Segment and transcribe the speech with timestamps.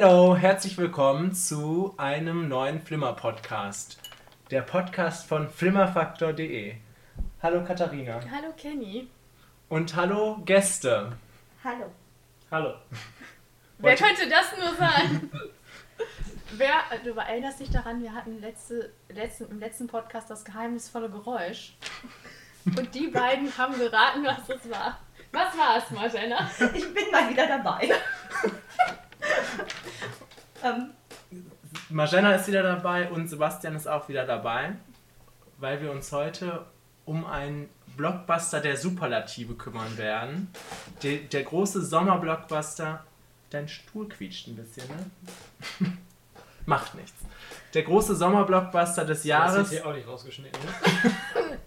[0.00, 3.98] Hallo, herzlich willkommen zu einem neuen Flimmer-Podcast.
[4.50, 6.76] Der Podcast von flimmerfaktor.de.
[7.42, 8.14] Hallo Katharina.
[8.34, 9.10] Hallo Kenny.
[9.68, 11.12] Und hallo Gäste.
[11.62, 11.92] Hallo.
[12.50, 12.76] Hallo.
[13.76, 15.30] Wer könnte das nur sein?
[16.56, 21.74] Wer, du erinnerst dich daran, wir hatten letzte, letzten, im letzten Podcast das geheimnisvolle Geräusch.
[22.64, 24.98] Und die beiden haben geraten, was es war.
[25.30, 26.50] Was war es, Marjana?
[26.74, 27.90] Ich bin mal wieder dabei.
[30.64, 30.90] ähm,
[31.88, 34.72] Marjana ist wieder dabei und Sebastian ist auch wieder dabei,
[35.58, 36.66] weil wir uns heute
[37.04, 40.52] um einen Blockbuster der Superlative kümmern werden.
[41.02, 43.04] Der, der große Sommerblockbuster.
[43.50, 45.92] Dein Stuhl quietscht ein bisschen, ne?
[46.66, 47.14] Macht nichts.
[47.74, 49.66] Der große Sommerblockbuster des Das Jahres.
[49.66, 50.72] ist hier auch nicht rausgeschnitten, ne?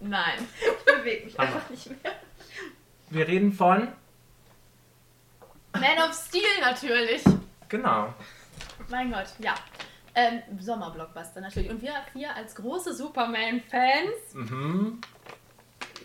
[0.00, 0.48] Nein.
[0.78, 1.56] ich bewege mich Hammer.
[1.56, 2.12] einfach nicht mehr.
[3.10, 3.88] Wir reden von.
[5.74, 7.22] Man of Steel natürlich.
[7.68, 8.12] Genau.
[8.88, 9.54] Mein Gott, ja.
[10.14, 11.70] Ähm, Sommerblockbuster natürlich.
[11.70, 15.00] Und wir vier als große Superman-Fans, Mhm.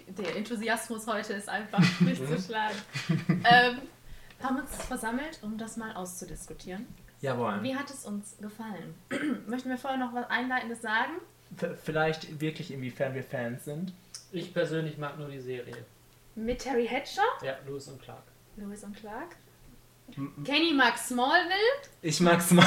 [0.07, 2.75] der Enthusiasmus heute ist einfach nicht zu schlagen,
[3.29, 3.81] ähm,
[4.41, 6.87] haben uns versammelt, um das mal auszudiskutieren.
[7.21, 7.61] Jawohl.
[7.61, 8.95] Wie hat es uns gefallen?
[9.47, 11.13] Möchten wir vorher noch was Einleitendes sagen?
[11.57, 13.93] V vielleicht wirklich, inwiefern wir Fans sind.
[14.31, 15.85] Ich persönlich mag nur die Serie.
[16.35, 18.23] Mit Terry Hatcher, Ja, Lewis und Clark.
[18.55, 19.35] Lewis und Clark.
[20.43, 21.55] Kenny mag Smallville.
[22.01, 22.65] Ich mag, Small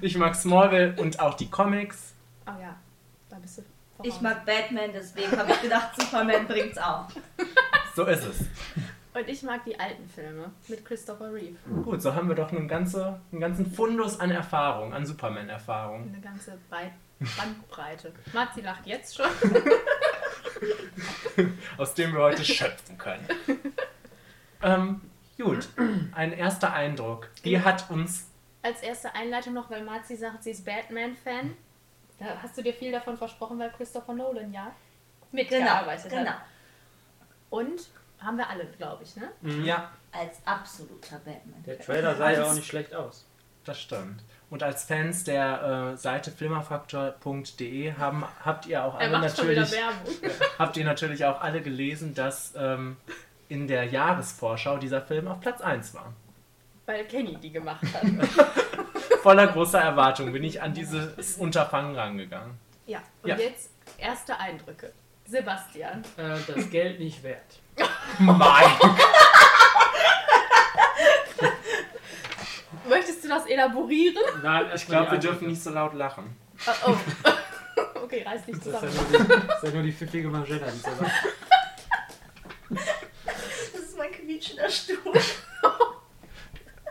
[0.00, 2.14] ich mag Smallville und auch die Comics.
[2.46, 2.76] Oh ja,
[3.28, 3.62] da bist du.
[4.02, 4.22] Ich voraus.
[4.22, 7.08] mag Batman, deswegen habe ich gedacht, Superman bringt's auch.
[7.96, 8.38] So ist es.
[9.14, 11.56] Und ich mag die alten Filme mit Christopher Reeve.
[11.82, 16.08] Gut, so haben wir doch einen, ganze, einen ganzen Fundus an Erfahrung, an Superman-Erfahrung.
[16.08, 18.12] Eine ganze Breit Bandbreite.
[18.32, 19.26] Marzi lacht jetzt schon.
[21.76, 23.26] aus dem wir heute schöpfen können.
[24.62, 25.00] Ähm,
[25.40, 25.68] gut,
[26.14, 27.28] ein erster Eindruck.
[27.42, 28.26] Wie hat uns.
[28.62, 31.56] Als erste Einleitung noch, weil Marzi sagt, sie ist Batman-Fan.
[32.18, 34.72] Da hast du dir viel davon versprochen, weil Christopher Nolan ja
[35.30, 36.30] Genau, mitgearbeitet genau.
[36.30, 36.40] hat.
[37.50, 37.88] Und
[38.20, 39.30] haben wir alle, glaube ich, ne?
[39.64, 41.62] Ja, Als absoluter Batman.
[41.64, 43.26] Der Trailer sah ja auch nicht schlecht aus.
[43.64, 44.22] das stimmt.
[44.50, 49.70] Und als Fans der äh, Seite flimmerfaktor.de haben, habt ihr auch alle natürlich.
[49.70, 50.30] Werbung.
[50.58, 52.96] habt ihr natürlich auch alle gelesen, dass ähm,
[53.48, 56.12] in der Jahresvorschau dieser Film auf Platz 1 war.
[56.86, 58.02] Weil Kenny die gemacht hat.
[59.22, 62.58] Voller großer Erwartung bin ich an dieses Unterfangen rangegangen.
[62.86, 63.36] Ja, und Ja.
[63.36, 64.92] jetzt erste Eindrücke.
[65.26, 66.02] Sebastian.
[66.16, 67.58] Äh, das Geld nicht wert.
[68.18, 68.96] Mike!
[72.88, 74.16] Möchtest du das elaborieren?
[74.42, 76.36] Nein, Ich glaube, wir dürfen nicht so laut lachen.
[76.66, 76.96] Oh, oh.
[78.02, 79.10] Okay, reiß dich Das ist ja zusammen.
[79.12, 81.12] nur die, das ist ja nur die pfiffige Margena, die so sagt.
[83.26, 85.20] Das ist mein quietschender Stuhl.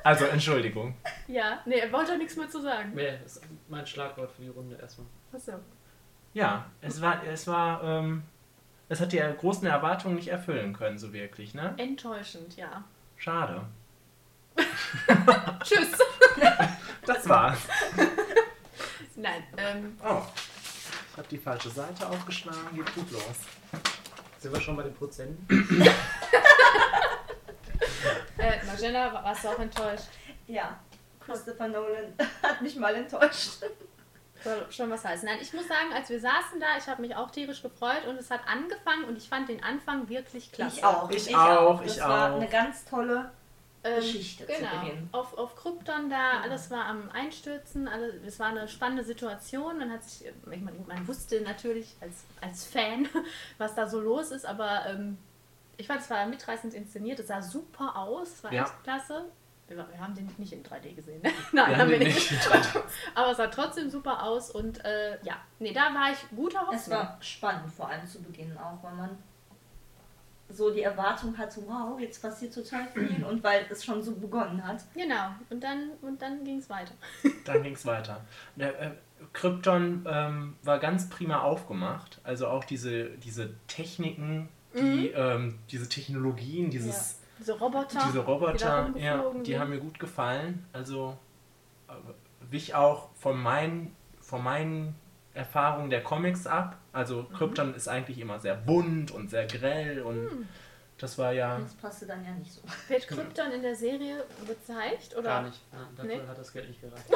[0.04, 0.96] Also, Entschuldigung.
[1.28, 2.94] Ja, nee, er wollte nichts mehr zu sagen.
[2.96, 5.08] Nee, das ist mein Schlagwort für die Runde erstmal.
[5.34, 5.54] Achso.
[6.34, 8.24] Ja, es war, es war, ähm,
[8.88, 11.74] es hat die großen Erwartungen nicht erfüllen können, so wirklich, ne?
[11.78, 12.84] Enttäuschend, ja.
[13.18, 13.64] Schade.
[15.64, 15.98] Tschüss.
[17.06, 17.60] Das war's.
[19.16, 20.22] Nein, ähm, Oh.
[21.12, 23.24] Ich habe die falsche Seite aufgeschlagen, geht gut los.
[24.40, 25.48] Sind wir schon bei den Prozenten?
[28.38, 30.06] äh, Marjana, warst du auch enttäuscht?
[30.48, 30.78] Ja,
[31.20, 33.64] Christopher Nolan hat mich mal enttäuscht.
[34.44, 35.28] Soll schon was heißen.
[35.28, 38.18] Nein, ich muss sagen, als wir saßen da, ich habe mich auch tierisch gefreut und
[38.18, 40.78] es hat angefangen und ich fand den Anfang wirklich klasse.
[40.78, 41.10] Ich auch.
[41.10, 42.36] Ich auch, Das ich war auch.
[42.38, 43.32] eine ganz tolle
[43.84, 44.80] Ähm, Geschichte zu genau.
[44.80, 45.10] Beginn.
[45.12, 49.80] Auf, auf Krypton da, alles war am Einstürzen, alle, es war eine spannende Situation.
[49.80, 53.10] Man hat sich, ich meine, man wusste natürlich als, als Fan,
[53.58, 55.18] was da so los ist, aber ähm,
[55.78, 58.64] ich fand es war mitreißend inszeniert, es sah super aus, es war Ja.
[58.64, 59.26] echt klasse.
[59.68, 61.22] Wir, haben den nicht in 3D gesehen.
[61.24, 61.30] ne?
[61.52, 62.32] Nein, Wir haben wir den nicht.
[62.32, 62.50] nicht.
[63.16, 66.76] Aber es sah trotzdem super aus und äh, ja, nee, da war ich guter Hoffnung.
[66.76, 69.18] Es war spannend, vor allem zu Beginn auch, weil man
[70.50, 74.66] so die Erwartung hatte, wow, jetzt passiert total viel und weil es schon so begonnen
[74.66, 74.82] hat.
[74.94, 76.94] Genau, und dann, und dann ging es weiter.
[77.46, 78.22] Dann ging es weiter.
[78.56, 78.92] Der, äh,
[79.34, 82.22] Krypton ähm, war ganz prima aufgemacht.
[82.24, 88.00] Also auch diese, diese Techniken, die, ähm, diese Technologien, dieses, Diese Roboter.
[88.06, 89.60] diese die Roboter, rumgeflogen ja, die sind.
[89.62, 90.66] haben mir gut gefallen.
[90.74, 91.18] Also
[91.88, 91.94] äh,
[92.52, 94.96] wich auch von meinen, von meinen
[95.34, 96.78] Erfahrungen der Comics ab.
[96.94, 97.34] Also Mhm.
[97.34, 100.48] Krypton ist eigentlich immer sehr bunt und sehr grell und Hm.
[100.98, 101.60] das war ja.
[101.60, 102.62] Das passte dann ja nicht so.
[102.88, 105.16] Wird Krypton in der Serie gezeigt?
[105.16, 105.24] Oder?
[105.30, 105.62] Gar nicht.
[105.72, 106.28] Ja, dafür Nee.
[106.28, 107.06] hat das Geld nicht gereicht.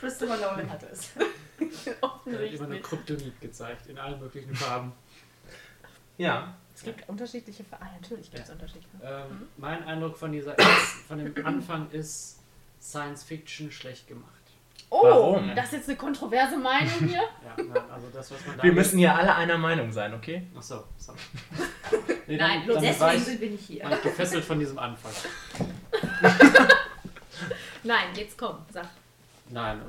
[0.00, 1.10] Christopher Nolan hatte es.
[1.58, 2.82] Er hat immer nur Offensichtlich.
[2.82, 4.92] Kryptonit gezeigt, in allen möglichen Farben.
[6.18, 6.54] Ja.
[6.74, 7.92] Es gibt unterschiedliche Vereine.
[8.00, 8.88] Natürlich gibt es unterschiedliche.
[9.02, 10.54] Ähm, Mein Eindruck von dieser
[11.08, 12.40] von dem Anfang ist
[12.80, 14.32] Science Fiction schlecht gemacht.
[14.90, 15.52] Oh, Warum?
[15.56, 17.22] das ist jetzt eine kontroverse Meinung hier.
[17.56, 18.62] Ja, nein, also das, was man da.
[18.62, 20.46] Wir müssen hier alle einer Meinung sein, okay?
[20.56, 21.18] Achso, sorry.
[22.28, 23.84] Nee, Nein, dann, dann war Deswegen ich, sind wir nicht hier.
[23.84, 25.12] war ich gefesselt von diesem Anfang.
[27.84, 28.88] Nein, jetzt komm, sag.
[29.48, 29.80] Nein,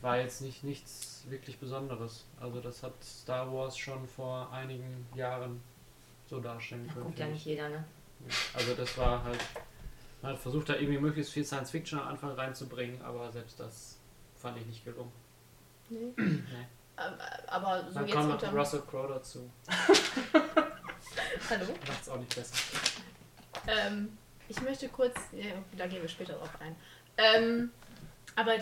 [0.00, 2.24] war jetzt nicht nichts wirklich Besonderes.
[2.40, 5.62] Also das hat Star Wars schon vor einigen Jahren
[6.26, 7.06] so darstellen Da können.
[7.06, 7.84] guckt ja nicht jeder, ne?
[8.54, 9.40] Also das war halt,
[10.22, 13.98] man hat versucht da irgendwie möglichst viel Science Fiction am Anfang reinzubringen, aber selbst das
[14.36, 15.12] fand ich nicht gelungen.
[15.90, 16.12] Nee.
[16.16, 16.66] Nee.
[17.48, 18.52] Aber so Dann jetzt kam noch.
[18.54, 19.50] Russell Crowe dazu.
[21.50, 21.66] Hallo?
[21.88, 22.54] Macht's auch nicht besser.
[23.66, 24.16] Ähm,
[24.48, 25.46] ich möchte kurz, ja,
[25.76, 26.76] da gehen wir später drauf ein.
[27.16, 27.70] Ähm,
[28.36, 28.52] aber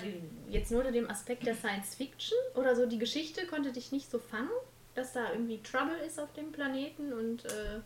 [0.48, 4.10] jetzt nur unter dem Aspekt der Science Fiction oder so, die Geschichte konnte dich nicht
[4.10, 4.50] so fangen,
[4.94, 7.80] dass da irgendwie Trouble ist auf dem Planeten und äh,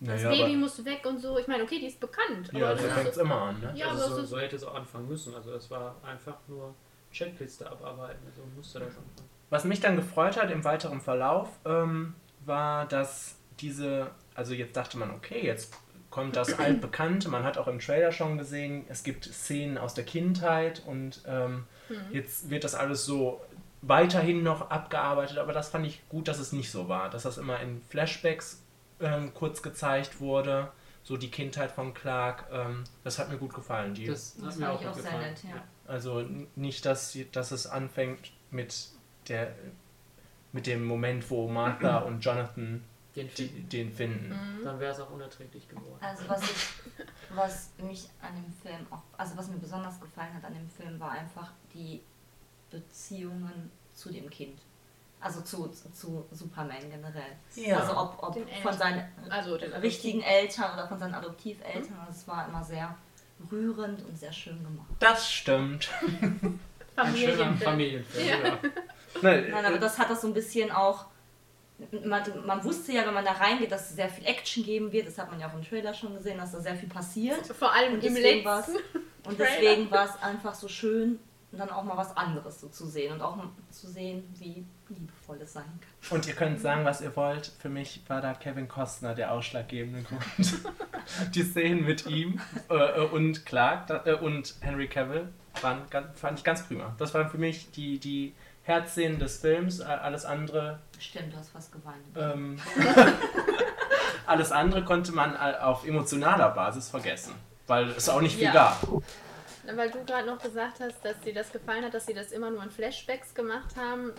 [0.00, 1.38] das Naja, Baby muss weg und so.
[1.38, 2.50] Ich meine, okay, die ist bekannt.
[2.52, 3.72] ja, aber so das fängt es immer an, ne?
[3.76, 5.32] Ja, also aber so, so hätte es auch anfangen müssen.
[5.34, 6.74] Also es war einfach nur
[7.12, 8.26] Checkliste abarbeiten.
[8.34, 9.30] So musste das anfangen.
[9.50, 12.14] Was mich dann gefreut hat im weiteren Verlauf, ähm,
[12.44, 15.72] war, dass diese, also jetzt dachte man, okay, jetzt
[16.12, 20.04] kommt das altbekannte, man hat auch im Trailer schon gesehen, es gibt Szenen aus der
[20.04, 21.64] Kindheit und ähm,
[22.12, 23.40] jetzt wird das alles so
[23.80, 27.38] weiterhin noch abgearbeitet, aber das fand ich gut, dass es nicht so war, dass das
[27.38, 28.62] immer in Flashbacks
[29.00, 30.70] ähm, kurz gezeigt wurde,
[31.02, 33.94] so die Kindheit von Clark, ähm, das hat mir gut gefallen.
[33.94, 35.30] Die, Das, Das hat mir fand auch auch sehr gefallen.
[35.30, 35.64] nett, ja.
[35.88, 36.24] also
[36.54, 38.88] nicht, dass, dass es anfängt mit
[39.28, 39.52] der
[40.52, 43.68] mit dem Moment, wo Martha und Jonathan Den die, Film.
[43.68, 44.28] den finden.
[44.28, 44.64] Mhm.
[44.64, 45.98] Dann wäre es auch unerträglich geworden.
[46.00, 46.66] Also was ich,
[47.34, 50.98] was mich an dem Film auch, also was mir besonders gefallen hat an dem Film,
[50.98, 52.00] war einfach die
[52.70, 54.58] Beziehungen zu dem Kind.
[55.20, 57.36] Also zu, zu Superman generell.
[57.54, 57.78] Ja.
[57.78, 61.96] Also ob, ob Den von seinen Also richtigen Eltern oder von seinen Adoptiveltern.
[62.08, 62.96] Das war immer sehr
[63.50, 64.88] rührend und sehr schön gemacht.
[64.98, 65.90] Das stimmt.
[66.96, 67.58] Ein schöner Familienfilm.
[67.58, 68.28] Familienfilm.
[68.28, 68.36] Ja.
[68.36, 68.58] Ja.
[69.22, 71.06] Ne, Nein, aber das hat das so ein bisschen auch.
[72.04, 75.06] Man, man wusste ja, wenn man da reingeht, dass es sehr viel Action geben wird.
[75.06, 77.46] Das hat man ja auch im Trailer schon gesehen, dass da sehr viel passiert.
[77.46, 78.98] Vor allem Und im deswegen war's- letzten.
[79.28, 79.50] Und Trailer.
[79.60, 81.18] deswegen war es einfach so schön,
[81.52, 83.36] dann auch mal was anderes so zu sehen und auch
[83.70, 85.64] zu sehen, wie liebevoll es sein
[86.08, 86.16] kann.
[86.16, 87.52] Und ihr könnt sagen, was ihr wollt.
[87.60, 90.54] Für mich war da Kevin Costner der ausschlaggebende Grund.
[91.34, 92.40] Die Szenen mit ihm
[92.70, 95.28] äh, äh, und Clark äh, und Henry Cavill
[95.60, 95.82] waren,
[96.14, 96.94] fand ich ganz prima.
[96.98, 98.32] Das waren für mich die, die
[98.62, 99.80] Herzszenen des Films.
[99.80, 102.04] Alles andere Stimmt, du hast was geweint.
[102.16, 102.58] Ähm,
[104.26, 107.34] alles andere konnte man äh, auf emotionaler Basis vergessen,
[107.66, 108.52] weil es auch nicht viel Ja.
[108.52, 109.02] gab.
[109.76, 112.50] Weil du gerade noch gesagt hast, dass dir das gefallen hat, dass sie das immer
[112.50, 114.12] nur in Flashbacks gemacht haben,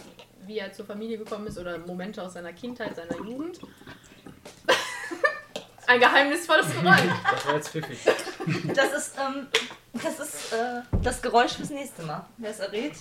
[0.46, 3.60] wie er zur Familie gekommen ist oder Momente aus seiner Kindheit, seiner Jugend.
[5.88, 7.00] Ein geheimnisvolles Geräusch.
[7.32, 8.00] Das war jetzt pfiffig.
[8.74, 9.48] Das ist, ähm,
[9.94, 12.26] das ist äh, das Geräusch fürs nächste Mal.
[12.38, 12.94] Wer es errät,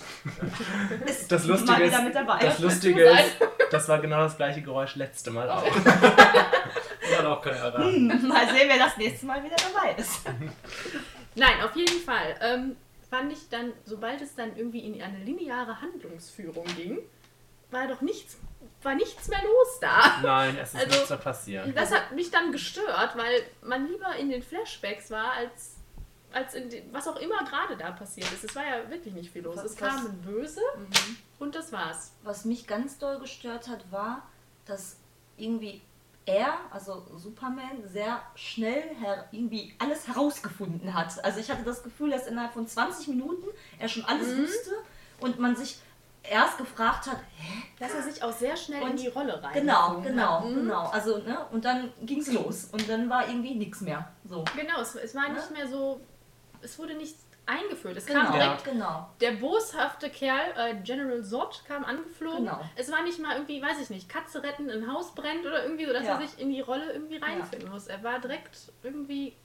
[1.05, 2.39] ist Das Lustige mal ist, wieder mit dabei.
[2.39, 3.37] das Lustige ist,
[3.71, 5.63] das war genau das gleiche Geräusch letzte Mal auch.
[7.17, 8.27] Hat auch keiner erraten.
[8.27, 10.21] mal sehen, wer das nächste Mal wieder dabei ist.
[11.35, 12.35] Nein, auf jeden Fall.
[12.41, 12.75] Ähm,
[13.09, 16.99] fand ich dann, sobald es dann irgendwie in eine lineare Handlungsführung ging,
[17.73, 18.37] war doch nichts,
[18.81, 20.19] war nichts mehr los da.
[20.21, 21.77] Nein, es ist Also- nichts mehr passiert.
[21.77, 25.75] Das hat mich dann gestört, weil man lieber in den Flashbacks war, als,
[26.31, 28.43] als in den, was auch immer gerade da passiert ist.
[28.43, 29.57] Es war ja wirklich nicht viel los.
[29.57, 31.17] Was- es kam ein Böse Mhm.
[31.39, 32.11] und das war's.
[32.23, 34.27] Was mich ganz doll gestört hat, war,
[34.65, 34.97] dass
[35.37, 35.81] irgendwie
[36.25, 41.21] er, also Superman, sehr schnell her irgendwie alles herausgefunden hat.
[41.23, 43.45] Also ich hatte das Gefühl, dass innerhalb von 20 Minuten
[43.77, 44.43] er schon alles Mhm.
[44.43, 44.71] wusste
[45.19, 45.79] und man sich
[46.23, 47.63] erst gefragt hat, hä?
[47.79, 49.53] Dass er sich auch sehr schnell in Und- die Rolle rein.
[49.53, 50.55] Genau, genau, Mhm.
[50.55, 50.87] genau.
[50.87, 54.09] Also, ne, und dann ging's los und dann war irgendwie nichts mehr.
[54.25, 54.43] So.
[54.55, 55.35] Genau, es, es war Ne?
[55.35, 55.99] nicht mehr so,
[56.61, 57.15] es wurde nicht
[57.45, 57.97] eingeführt.
[57.97, 59.09] Es Genau, kam direkt genau.
[59.19, 62.45] der boshafte Kerl, äh, General Zod, kam angeflogen.
[62.45, 62.61] Genau.
[62.77, 65.85] Es war nicht mal irgendwie, weiß ich nicht, Katze retten, ein Haus brennt oder irgendwie
[65.85, 66.13] so, dass Ja.
[66.19, 67.87] er sich in die Rolle irgendwie reinfinden muss.
[67.87, 69.35] Er war direkt irgendwie,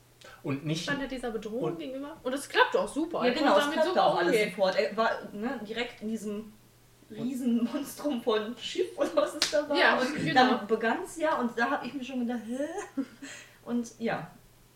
[0.44, 2.16] Und nicht, stand er dieser Bedrohung Und- gegenüber.
[2.22, 3.18] Und es klappte auch super.
[3.24, 4.76] Ja, Er genau, es super auch alles sofort.
[4.78, 6.52] Er war ne, direkt in diesem
[7.10, 9.76] riesen Monstrum von Schiff oder was es da war.
[9.76, 10.56] Ja, und genau.
[10.56, 13.02] dann begann es ja und da habe ich mir schon gedacht, hä?
[13.64, 14.30] Und ja,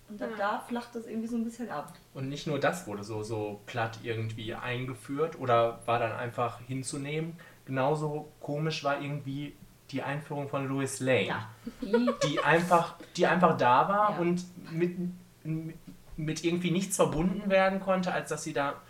[0.09, 0.37] und ab Ja.
[0.37, 1.93] da flacht das irgendwie so ein bisschen ab.
[2.15, 7.37] und nicht nur das wurde so, so platt irgendwie eingeführt oder war dann einfach hinzunehmen.
[7.65, 9.55] Genauso komisch war irgendwie
[9.91, 11.27] die Einführung von Louis Lane.
[11.27, 11.49] Ja,
[11.81, 14.17] die, die einfach, die einfach da war Ja.
[14.19, 14.97] und mit,
[16.17, 18.81] mit irgendwie nichts verbunden werden konnte, als dass sie da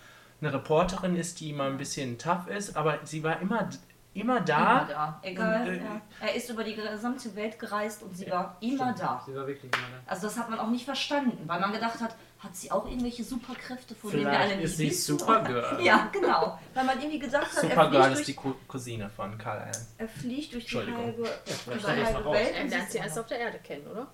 [0.42, 3.68] eine Reporterin ist, die mal ein bisschen tough ist, aber sie war immer
[4.14, 4.84] immer Immer da.
[4.84, 5.20] da.
[5.22, 5.62] Egal.
[5.62, 6.00] Und, äh, ja.
[6.20, 9.22] Er ist über die gesamte Welt gereist und sie war immer Stimmt, da.
[9.24, 10.02] Sie war wirklich immer da.
[10.12, 13.24] Also das hat man auch nicht verstanden, weil man gedacht hat, hat sie auch irgendwelche
[13.24, 15.18] Superkräfte, von denen wir alle Vielleicht nicht ist sie wissen?
[15.18, 15.78] Supergirl.
[15.82, 16.58] Ja, genau.
[16.74, 19.58] Weil man irgendwie gedacht hat, er Supergirl fliegt, ist die durch, Cou- Cousine von Karl
[19.60, 19.86] Allen.
[19.96, 22.30] er fliegt durch die halbe, vielleicht die das halbe.
[22.32, 22.52] Welt.
[22.54, 24.06] Er und lernt sie erst auf der Erde kennen, oder?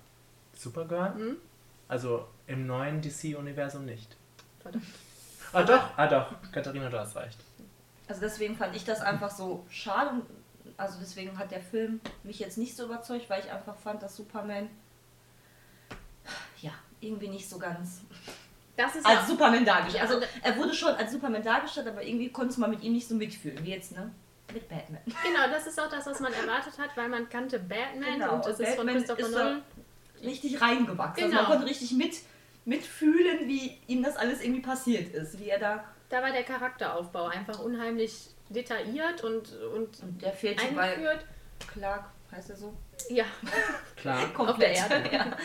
[0.53, 1.09] Supergirl?
[1.15, 1.35] Mhm.
[1.89, 4.15] Also im neuen DC-Universum nicht.
[4.61, 4.85] Verdammt.
[5.53, 7.37] Ah doch, ah doch, Katharina, du hast recht.
[8.07, 10.11] Also deswegen fand ich das einfach so schade.
[10.11, 10.25] und
[10.77, 14.15] Also deswegen hat der Film mich jetzt nicht so überzeugt, weil ich einfach fand, dass
[14.15, 14.69] Superman
[16.61, 18.01] ja irgendwie nicht so ganz
[18.75, 20.03] Das ist als ja, Superman dargestellt.
[20.03, 23.07] Also und- er wurde schon als Superman dargestellt, aber irgendwie konnte man mit ihm nicht
[23.07, 24.11] so mitfühlen, wie jetzt, ne?
[24.53, 25.01] Mit Batman.
[25.05, 28.45] genau, das ist auch das, was man erwartet hat, weil man kannte Batman Genau, und
[28.47, 29.61] es ist von Batman Christopher ist da- Nolan.
[30.23, 31.23] Richtig reingewachsen.
[31.23, 31.41] Also Genau.
[31.47, 32.15] man konnte richtig mit,
[32.69, 35.39] mitfühlen, wie ihm das alles irgendwie passiert ist.
[35.39, 35.83] Wie er da.
[36.09, 41.25] Da war der Charakteraufbau einfach unheimlich detailliert und, und Und der fehlte bei eingeführt.
[41.71, 42.73] Clark, heißt er so?
[43.09, 43.25] Ja,
[43.95, 44.27] Klar.
[44.33, 44.49] Komplett.
[44.49, 44.57] Auf
[44.87, 45.15] der Erde.
[45.15, 45.37] ja.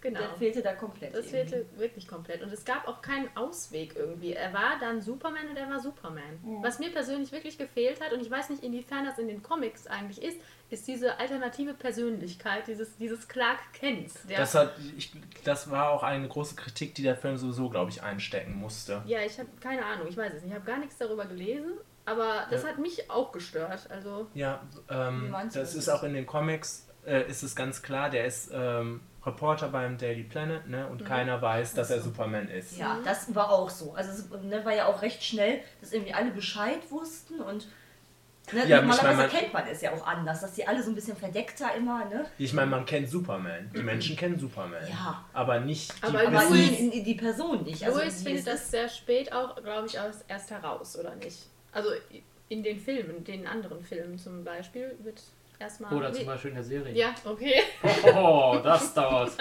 [0.00, 0.20] genau.
[0.20, 1.14] Der fehlte da komplett.
[1.14, 1.50] Das irgendwie.
[1.50, 2.42] fehlte wirklich komplett.
[2.42, 4.32] Und es gab auch keinen Ausweg irgendwie.
[4.32, 6.38] Er war dann Superman und er war Superman.
[6.42, 6.62] Mhm.
[6.62, 9.86] Was mir persönlich wirklich gefehlt hat, und ich weiß nicht, inwiefern das in den Comics
[9.86, 14.10] eigentlich ist, ist diese alternative Persönlichkeit, dieses, dieses Clark Kent.
[14.28, 15.12] Der, Das, hat, ich,
[15.44, 19.02] das war auch eine große Kritik, die der Film sowieso, glaube ich, einstecken musste.
[19.06, 20.50] ja, ich habe keine Ahnung, ich weiß es nicht.
[20.50, 21.72] Ich habe gar nichts darüber gelesen,
[22.04, 22.68] aber das Ja.
[22.70, 23.90] hat mich auch gestört.
[23.90, 28.26] Also, Ja, ähm, das ist auch in den Comics, äh, ist es ganz klar, der
[28.26, 30.92] ist ähm, Reporter beim Daily Planet ne, Mhm.
[30.92, 32.78] und keiner weiß, dass er Superman ist.
[32.78, 33.92] Ja, das war auch so.
[33.94, 37.68] Also es ne, war ja auch recht schnell, dass irgendwie alle Bescheid wussten und
[38.52, 40.82] ne, Ja, ich normalerweise meine, man- kennt man es ja auch anders, dass die alle
[40.82, 42.26] so ein bisschen verdeckter immer, ne?
[42.38, 43.70] Ich meine, man kennt Superman.
[43.74, 44.82] Die Menschen kennen Superman.
[44.88, 45.24] Ja.
[45.32, 47.84] Aber nicht die Aber ihn, in, die Person nicht.
[47.84, 51.46] Also Louis findet das sehr spät auch, glaube ich, erst erst heraus, oder nicht?
[51.72, 51.90] Also
[52.48, 55.20] in den Filmen, den anderen Filmen zum Beispiel, wird
[55.60, 55.92] erstmal.
[55.94, 56.94] Oder zum Beispiel in der Serie.
[56.94, 57.62] Ja, okay.
[58.14, 59.32] Oh, das dauert.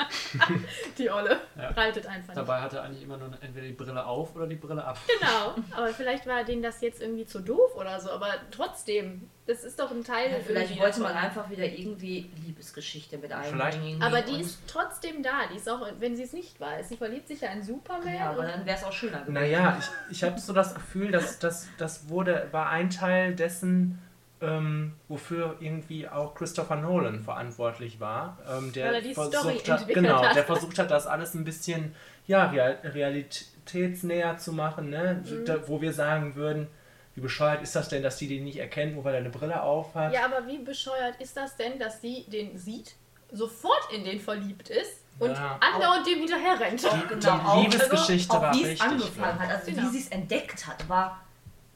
[0.97, 1.69] Die Olle Ja.
[1.69, 2.38] reitet einfach nicht.
[2.38, 4.97] Dabei hat er eigentlich immer nur entweder die Brille auf oder die Brille ab.
[5.19, 9.63] Genau, aber vielleicht war denen das jetzt irgendwie zu doof oder so, aber trotzdem, das
[9.63, 10.31] ist doch ein Teil.
[10.31, 13.53] Ja, vielleicht wollte man einfach wieder irgendwie Liebesgeschichte mit Vielleicht.
[13.77, 14.01] einbringen.
[14.03, 16.89] Aber die ist trotzdem da, die ist auch, wenn sie es nicht weiß.
[16.89, 18.13] Sie verliebt sich ja in Superman.
[18.13, 19.33] Ja, aber dann wäre es auch schöner gewesen.
[19.33, 23.99] Naja, ich, ich habe so das Gefühl, dass das, das wurde, war ein Teil dessen,
[24.41, 28.38] ähm, wofür irgendwie auch Christopher Nolan verantwortlich war.
[28.50, 30.36] Ähm, der Weil er die Story versucht hat, entwickelt genau, hat.
[30.36, 31.93] der versucht hat, das alles ein bisschen
[32.27, 35.24] ja, real, realitätsnäher zu machen, ne?
[35.25, 35.46] Mhm.
[35.46, 36.67] da, wo wir sagen würden,
[37.15, 39.62] wie bescheuert ist das denn, dass die den nicht erkennt, nur weil er eine Brille
[39.62, 40.13] auf hat.
[40.13, 42.96] ja, aber wie bescheuert ist das denn, dass sie den sieht,
[43.31, 45.60] sofort in den verliebt ist und Ja.
[45.60, 46.86] andauernd dem hinterher rennt?
[46.86, 48.81] Auch Die genau, auch, Liebesgeschichte auch war wie es richtig.
[48.89, 49.48] angefangen ja.
[49.48, 49.84] hat, also Genau.
[49.84, 51.19] wie sie es entdeckt hat, war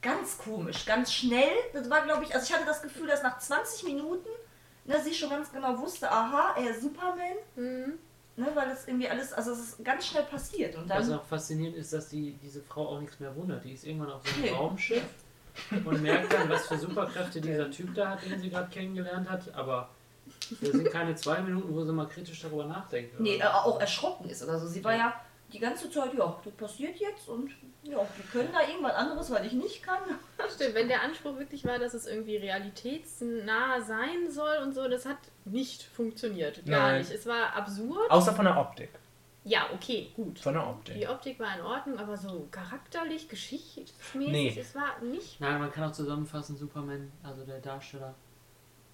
[0.03, 1.51] ganz komisch, ganz schnell.
[1.73, 4.27] Das war, glaube ich, also ich hatte das Gefühl, dass nach 20 Minuten
[4.85, 7.93] ne, sie schon ganz genau wusste, aha, er ist Superman, Mhm.
[8.35, 10.75] ne, weil das irgendwie alles, also es ist ganz schnell passiert.
[10.75, 13.63] Und Was dann, auch faszinierend ist, dass die, diese Frau auch nichts mehr wundert.
[13.63, 14.51] Die ist irgendwann auf so einem Nee.
[14.51, 15.03] Raumschiff
[15.85, 19.53] und merkt dann, was für Superkräfte dieser Typ da hat, den sie gerade kennengelernt hat.
[19.55, 19.89] Aber
[20.61, 23.13] da sind keine zwei Minuten, wo sie mal kritisch darüber nachdenkt.
[23.13, 24.67] oder nee, äh, auch erschrocken ist oder so.
[24.67, 25.13] Sie war ja
[25.53, 27.51] die ganze Zeit, ja, das passiert jetzt und
[27.83, 29.99] ja, die können da irgendwas anderes, was ich nicht kann.
[30.53, 35.05] Stimmt, wenn der Anspruch wirklich war, dass es irgendwie realitätsnah sein soll und so, das
[35.05, 36.65] hat nicht funktioniert.
[36.65, 36.99] Gar Nein.
[37.01, 37.11] nicht.
[37.11, 38.09] Es war absurd.
[38.09, 38.89] Außer von der Optik.
[39.45, 40.39] Ja, okay, gut.
[40.39, 40.95] Von der Optik.
[40.95, 44.57] Die Optik war in Ordnung, aber so charakterlich, geschichtsmäßig, Nee.
[44.59, 45.39] es war nicht.
[45.41, 48.15] Nein, man kann auch zusammenfassen, Superman, also der Darsteller,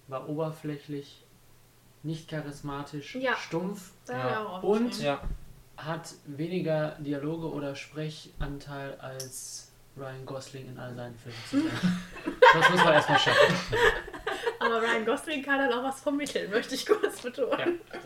[0.08, 1.24] war oberflächlich,
[2.02, 3.36] nicht charismatisch, Ja.
[3.36, 4.56] stumpf Ja.
[4.62, 5.00] Und-.
[5.00, 5.20] Ja.
[5.84, 11.70] Hat weniger Dialoge oder Sprechanteil als Ryan Gosling in all seinen Filmen
[12.54, 13.54] das muss man erstmal schaffen.
[14.60, 17.80] Aber Ryan Gosling kann dann auch was vermitteln, möchte ich kurz betonen.
[17.92, 17.98] Ja.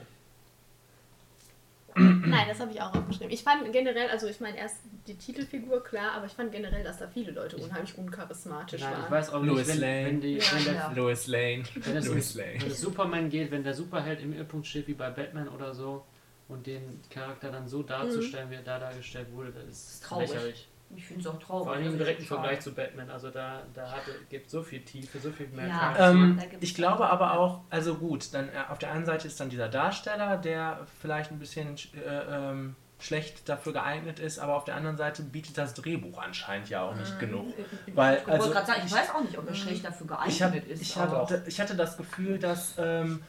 [1.97, 3.31] Nein, das habe ich auch aufgeschrieben.
[3.33, 6.99] Ich fand generell, also ich meine erst die Titelfigur klar, aber ich fand generell, dass
[6.99, 9.11] da viele Leute unheimlich uncharismatisch Nein, ich waren.
[9.13, 10.07] weiß auch nicht, Louis wenn, Lane.
[10.07, 10.93] wenn, die, Ja, wenn, der, ja.
[10.97, 11.63] Lois Lane.
[11.77, 12.67] wenn, es, Louis wenn Lane.
[12.73, 16.05] es Superman geht, wenn der Superheld im Mittelpunkt steht, wie bei Batman oder so,
[16.49, 20.31] und den Charakter dann so darzustellen, wie er da dargestellt wurde, das ist, ist traurig.
[20.31, 20.69] lächerlich.
[20.97, 21.65] Ich finde es auch traurig.
[21.65, 24.63] Vor allem im also direkten ich Vergleich zu Batman, also da, da hatte, gibt so
[24.63, 25.79] viel Tiefe, so viel mehr Ja.
[25.79, 26.11] Charakter.
[26.11, 29.51] Ähm, ich glaube aber auch, also gut, dann äh, auf der einen Seite ist dann
[29.51, 34.77] dieser Darsteller, der vielleicht ein bisschen äh, ähm, schlecht dafür geeignet ist, aber auf der
[34.77, 37.47] anderen Seite bietet das Drehbuch anscheinend ja auch nicht genug.
[37.93, 40.33] Weil, Ich also, wollte gerade sagen, ich weiß auch nicht, ob er schlecht dafür geeignet
[40.35, 40.83] ich, hab, ist.
[40.83, 43.23] ich, hatte, ich hatte das Gefühl, dass, ähm,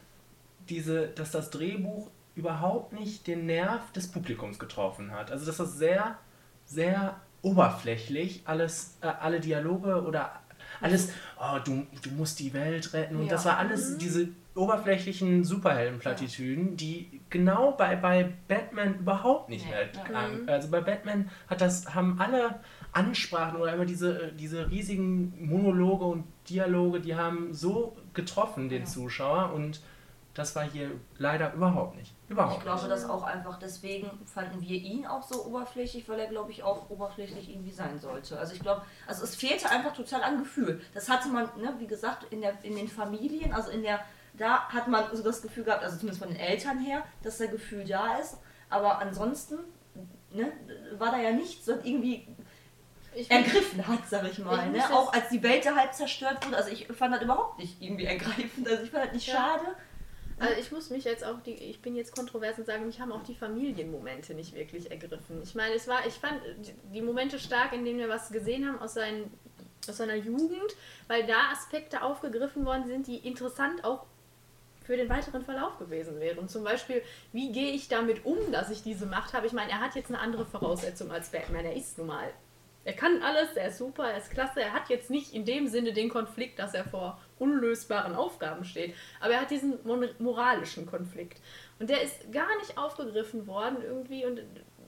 [0.69, 5.31] diese, dass das Drehbuch überhaupt nicht den Nerv des Publikums getroffen hat.
[5.31, 6.17] Also dass das sehr,
[6.65, 10.41] sehr oberflächlich alles, äh, alle Dialoge oder
[10.81, 13.15] alles, oh, du, du musst die Welt retten.
[13.15, 13.29] Und Ja.
[13.31, 20.03] das war alles diese oberflächlichen Superheldenplattitüden, die genau bei, bei Batman überhaupt nicht mehr Ja.
[20.03, 20.49] klangen.
[20.49, 22.59] Also bei Batman hat das, haben alle
[22.91, 28.85] Ansprachen oder immer diese, diese riesigen Monologe und Dialoge, die haben so getroffen, den Ja.
[28.87, 29.51] Zuschauer.
[29.53, 29.81] Und
[30.33, 32.13] das war hier leider überhaupt nicht.
[32.27, 36.27] Überhaupt Ich glaube, dass auch einfach deswegen fanden wir ihn auch so oberflächlich, weil er,
[36.27, 38.39] glaube ich, auch oberflächlich irgendwie sein sollte.
[38.39, 40.81] Also ich glaube, also es fehlte einfach total an Gefühl.
[40.93, 43.99] Das hatte man, ne, wie gesagt, in, der, in den Familien, also in der,
[44.33, 47.47] da hat man so das Gefühl gehabt, also zumindest von den Eltern her, dass der
[47.47, 48.37] Gefühl da ist.
[48.69, 49.59] Aber ansonsten
[50.31, 50.51] ne,
[50.97, 52.27] war da ja nichts, was irgendwie
[53.13, 54.69] Ich ergriffen hat, sag ich Ich mal.
[54.71, 54.79] Ne?
[54.79, 56.57] muss Auch als die Welt da halb zerstört wurde.
[56.57, 58.67] Also ich fand das überhaupt nicht irgendwie ergreifend.
[58.67, 59.35] Also ich fand das nicht Ja.
[59.35, 59.75] schade.
[60.37, 63.11] Also ich muss mich jetzt auch, die, ich bin jetzt kontrovers und sagen, mich haben
[63.13, 65.41] auch die Familienmomente nicht wirklich ergriffen.
[65.43, 68.67] Ich meine, es war, ich fand die- die Momente stark, in denen wir was gesehen
[68.67, 69.31] haben aus, seinen,
[69.87, 70.75] aus seiner Jugend,
[71.07, 74.05] weil da Aspekte aufgegriffen worden sind, die interessant auch
[74.83, 76.47] für den weiteren Verlauf gewesen wären.
[76.49, 77.01] Zum Beispiel,
[77.31, 79.47] wie gehe ich damit um, dass ich diese Macht habe?
[79.47, 81.65] Ich meine, er hat jetzt eine andere Voraussetzung als Batman.
[81.65, 82.29] Er ist nun mal.
[82.85, 84.61] Er kann alles, er ist super, er ist klasse.
[84.61, 88.95] Er hat jetzt nicht in dem Sinne den Konflikt, dass er vor unlösbaren Aufgaben steht.
[89.19, 89.79] Aber er hat diesen
[90.19, 91.41] moralischen Konflikt.
[91.79, 94.39] Und der ist gar nicht aufgegriffen worden irgendwie und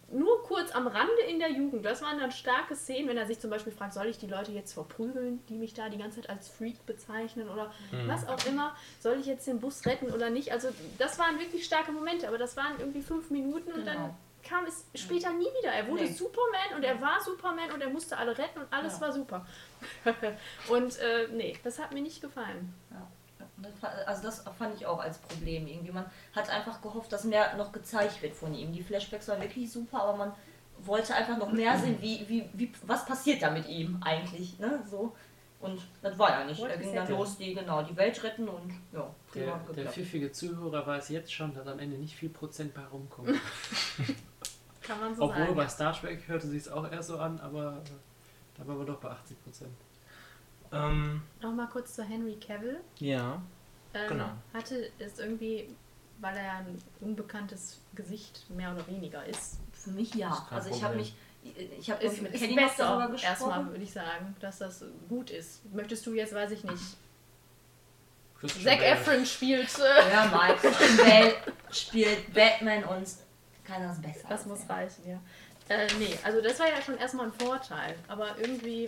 [0.10, 1.86] nur kurz am Rande in der Jugend.
[1.86, 4.52] Das waren dann starke Szenen, wenn er sich zum Beispiel fragt, soll ich die Leute
[4.54, 7.74] jetzt verprügeln, die mich da die ganze Zeit als Freak bezeichnen oder
[8.06, 8.76] was auch immer.
[9.00, 10.54] Soll ich jetzt den Bus retten oder nicht?
[10.54, 14.16] Also das waren wirklich starke Momente, aber das waren irgendwie fünf Minuten und dann Genau.
[14.48, 15.72] Kam es später nie wieder.
[15.72, 16.12] Er wurde Nee.
[16.12, 19.02] Superman und er war Superman und er musste alle retten und alles Ja.
[19.02, 19.46] war super.
[20.70, 22.74] und äh, nee, das hat mir nicht gefallen.
[22.92, 23.08] Ja.
[24.06, 25.92] Also das fand ich auch als Problem irgendwie.
[25.92, 28.72] Man hat einfach gehofft, dass mehr noch gezeigt wird von ihm.
[28.72, 30.32] Die Flashbacks waren wirklich super, aber man
[30.80, 34.60] wollte einfach noch mehr sehen, wie, wie, wie, was passiert da mit ihm eigentlich.
[34.60, 34.84] Ne?
[34.90, 35.16] So.
[35.60, 36.62] Und das war ja nicht.
[36.62, 39.92] What Er ging dann los, die genau die Welt retten und ja, prima Der, der
[39.92, 43.30] pfiffige Zuhörer weiß jetzt schon, dass am Ende nicht viel Prozent bei rumkommt.
[44.88, 45.56] Kann man so Obwohl sagen.
[45.56, 47.90] bei Star Trek hörte sich es auch eher so an, aber äh,
[48.58, 49.72] da waren wir doch bei 80 Prozent.
[50.72, 52.80] Ähm, Nochmal kurz zu Henry Cavill.
[53.00, 53.42] ja.
[53.94, 54.30] Ähm, Genau.
[54.54, 55.70] Hatte es irgendwie,
[56.20, 59.60] weil er ein unbekanntes Gesicht mehr oder weniger ist.
[59.72, 60.46] Für mich ja.
[60.52, 61.16] Also ich habe mich,
[61.80, 63.72] ich habe mit Kenny noch darüber besser, erstmal gesprochen.
[63.72, 65.62] würde ich sagen, dass das gut ist.
[65.74, 66.98] Möchtest du jetzt, weiß ich nicht,
[68.40, 68.92] Christian Zac Bale.
[68.92, 71.34] Efron spielt, äh, Ja, Mike Christian Bale
[71.72, 73.08] spielt Batman und
[73.68, 74.28] keiner ist besser.
[74.30, 74.70] das muss er.
[74.76, 75.20] reichen, ja.
[75.70, 78.86] Äh, nee, also das war ja schon erstmal ein Vorteil, aber irgendwie,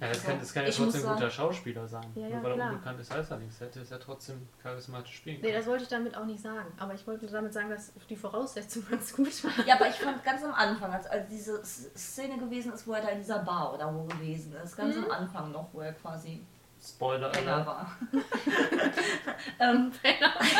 [0.00, 2.10] Ja, das kann, das kann ja Ich trotzdem ein guter sagen- Schauspieler sein.
[2.16, 2.70] Ja, ja, Nur weil er klar.
[2.72, 3.60] unbekannt ist, heißt er nichts.
[3.60, 5.54] Er hätte es ja trotzdem charismatisch spielen nee, können.
[5.58, 6.72] das wollte ich damit auch nicht sagen.
[6.76, 9.64] Aber ich wollte damit sagen, dass die Voraussetzungen ganz gut waren.
[9.64, 13.02] Ja, aber ich fand ganz am Anfang, als, als diese Szene gewesen ist, wo er
[13.02, 15.04] da in dieser Bar oder wo gewesen ist, ganz Mhm.
[15.04, 16.44] am Anfang noch, wo er quasi
[16.84, 17.66] Spoiler Penner Alert.
[17.68, 17.96] war.
[19.60, 20.50] ähm, als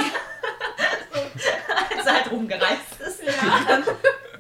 [2.09, 3.21] er halt rumgereist ist.
[3.71, 3.85] Ähm,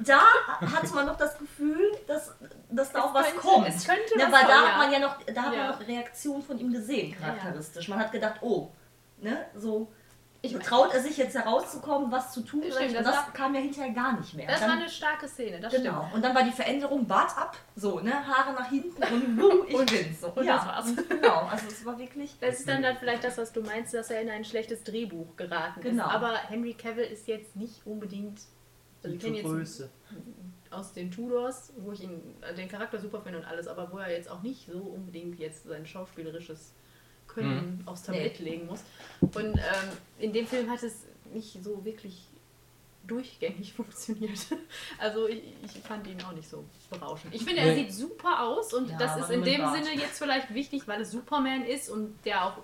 [0.04, 0.20] da
[0.60, 2.32] hatte man noch das Gefühl, dass,
[2.70, 3.68] dass da auch was könnte- kommt.
[3.68, 4.78] es könnte ne, was weil da kommen, hat ja.
[4.78, 5.58] man ja noch, da hat Ja.
[5.64, 7.32] man noch Reaktionen von ihm gesehen, Ja, ja.
[7.34, 7.88] charakteristisch.
[7.88, 8.70] Man hat gedacht, oh,
[9.18, 9.92] ne, so
[10.40, 12.62] Ich traut er sich jetzt herauszukommen, was zu tun.
[12.62, 12.90] Stimmt?
[12.90, 14.46] Und das das war- kam ja hinterher gar nicht mehr.
[14.46, 15.98] Das Dann- war eine starke Szene, das Genau.
[16.02, 16.14] stimmt.
[16.14, 18.12] Und dann war die Veränderung Bart ab, so, ne?
[18.24, 20.20] Haare nach hinten und wuh, ich bin's.
[20.20, 20.28] So.
[20.28, 20.88] und ja, das war's.
[20.90, 21.40] und genau.
[21.50, 22.36] Also es war wirklich.
[22.40, 25.36] Das ist dann, dann vielleicht das, was du meinst, dass er in ein schlechtes Drehbuch
[25.36, 26.06] geraten Genau.
[26.06, 26.14] ist.
[26.14, 28.38] Aber Henry Cavill ist jetzt nicht unbedingt.
[29.02, 29.90] Also ich Die kenne jetzt Größe.
[30.70, 32.20] aus den Tudors, wo ich ihn,
[32.56, 35.64] den Charakter super finde und alles, aber wo er jetzt auch nicht so unbedingt jetzt
[35.66, 36.74] sein schauspielerisches
[37.40, 38.80] Können aufs Tablett legen muss.
[39.20, 42.22] Und ähm, in dem Film hat es nicht so wirklich
[43.06, 44.38] durchgängig funktioniert.
[44.98, 47.34] Also ich, ich fand ihn auch nicht so berauschend.
[47.34, 47.84] Ich finde, er Nee.
[47.84, 49.76] sieht super aus und Ja, das ist in dem Bart.
[49.84, 52.58] Sinne jetzt vielleicht wichtig, weil es Superman ist und der auch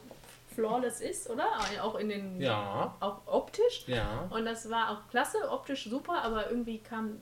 [0.55, 1.47] flawless ist, oder?
[1.83, 2.95] Auch in den Ja.
[3.01, 3.85] auch optisch.
[3.87, 4.27] Ja.
[4.31, 7.21] Und das war auch klasse, optisch super, aber irgendwie kam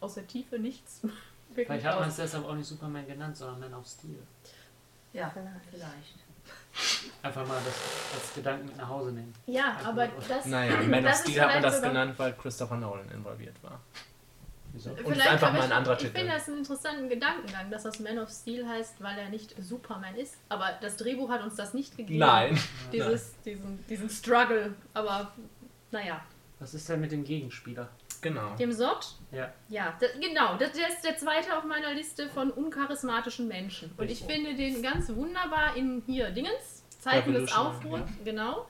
[0.00, 1.00] aus der Tiefe nichts.
[1.48, 4.18] wirklich Vielleicht hat man es deshalb auch nicht Superman genannt, sondern Man of Steel.
[5.12, 5.64] Ja, Vielleicht.
[5.70, 6.18] vielleicht.
[7.22, 7.74] Einfach mal das
[8.14, 9.34] als Gedanken mit nach Hause nehmen.
[9.46, 10.46] Ja, Einfach aber das.
[10.46, 13.80] Naja, Man of Steel hat man das genannt, weil Christopher Nolan involviert war.
[14.72, 14.90] Wieso?
[14.90, 16.18] Und es ist Vielleicht, einfach mal ein ich, anderer ich Titel.
[16.18, 20.14] finde das einen interessanten Gedankengang, dass das Man of Steel heißt, weil er nicht Superman
[20.14, 20.36] ist.
[20.48, 22.18] Aber das Drehbuch hat uns das nicht gegeben.
[22.20, 22.58] Nein.
[22.92, 24.74] Dieses, diesen, diesen Struggle.
[24.94, 25.32] Aber
[25.90, 26.20] naja.
[26.60, 27.88] Was ist denn mit dem Gegenspieler?
[28.20, 28.54] Genau.
[28.56, 29.14] Dem Sot?
[29.30, 29.52] Ja.
[29.68, 30.56] Ja, das, genau.
[30.56, 33.92] Das, der ist der zweite auf meiner Liste von uncharismatischen Menschen.
[33.96, 38.66] Und ich finde den ganz wunderbar in hier Dingens, Zeiten des Aufruhrs, genau.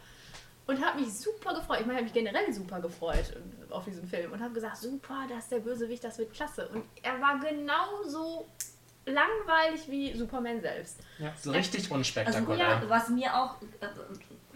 [0.66, 1.80] Und habe mich super gefreut.
[1.80, 3.34] Ich meine, habe mich generell super gefreut
[3.70, 6.68] auf diesen Film und habe gesagt, super, das ist der Bösewicht, das wird klasse.
[6.68, 8.46] Und er war genauso
[9.06, 11.00] langweilig wie Superman selbst.
[11.40, 12.58] So richtig Also unspektakulär.
[12.58, 13.86] ja, was mir auch, äh,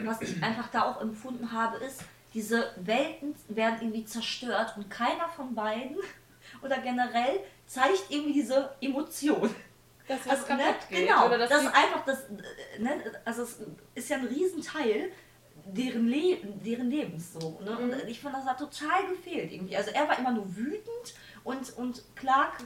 [0.05, 5.29] was ich einfach da auch empfunden habe, ist, diese Welten werden irgendwie zerstört und keiner
[5.29, 5.97] von beiden
[6.63, 9.55] oder generell zeigt irgendwie diese Emotion.
[10.09, 12.91] Dass Also, ne, genau, Oder dass das ist einfach das, äh, ne,
[13.25, 13.59] also es
[13.95, 15.13] ist ja ein Riesenteil
[15.65, 17.61] deren, Le deren Lebens so.
[17.65, 17.79] Ne?
[17.79, 18.09] Und Mhm.
[18.09, 19.77] ich fand, das hat total gefehlt irgendwie.
[19.77, 21.15] Also er war immer nur wütend
[21.45, 22.65] und, und Clark,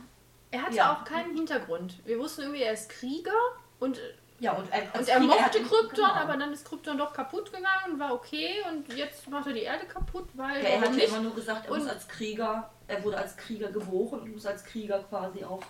[0.51, 0.95] er hatte Ja.
[0.95, 2.01] auch keinen Hintergrund.
[2.07, 3.33] Wir wussten irgendwie, er ist Krieger
[3.81, 4.01] und,
[4.39, 6.13] ja, und, er- als und er mochte Krypton, genau.
[6.13, 9.63] aber dann ist Krypton doch kaputt gegangen und war okay und jetzt macht er die
[9.63, 11.09] Erde kaputt, weil Ja, er hat nicht?
[11.09, 14.47] immer nur gesagt, er Und- muss als Krieger, er wurde als Krieger geboren und muss
[14.47, 15.63] als Krieger quasi auch.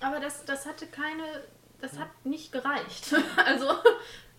[0.00, 1.22] Aber das, das hatte keine,
[1.80, 3.14] das hat nicht gereicht.
[3.46, 3.66] also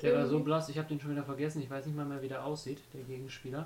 [0.01, 1.61] Der war so blass, ich habe den schon wieder vergessen.
[1.61, 3.65] Ich weiß nicht mal mehr, wie der aussieht, der Gegenspieler.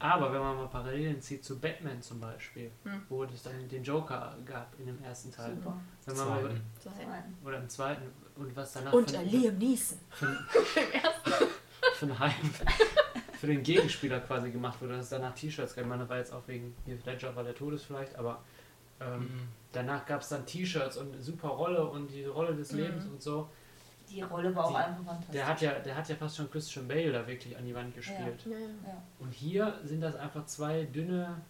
[0.00, 3.02] Aber wenn man mal Parallelen zieht zu Batman zum Beispiel, Hm.
[3.08, 5.56] wo es dann den Joker gab in dem ersten Teil.
[5.56, 5.76] Super.
[6.06, 6.40] Wenn man mal,
[6.80, 7.36] Zweiten.
[7.42, 8.02] so oder im zweiten
[8.38, 9.98] und was danach Und für, Liam Neeson.
[10.10, 10.26] für,
[11.94, 12.32] für, Heim,
[13.40, 15.84] für den Gegenspieler quasi gemacht wurde, dass es danach T-Shirts gab.
[15.84, 18.42] Ich meine, das war jetzt auch wegen Heath Ledger, weil der tot ist vielleicht, aber
[19.00, 19.28] ähm, Mhm.
[19.72, 22.78] danach gab es dann T-Shirts und eine super Rolle und die Rolle des Mhm.
[22.78, 23.48] Lebens und so.
[24.10, 25.32] Die Rolle war auch Die- einfach fantastisch.
[25.32, 27.94] Der hat ja, der hat ja fast schon Christian Bale da wirklich an die Wand
[27.94, 28.42] gespielt.
[28.46, 28.58] Ja, ja.
[28.86, 29.02] ja.
[29.18, 31.40] Und hier sind das einfach zwei dünne,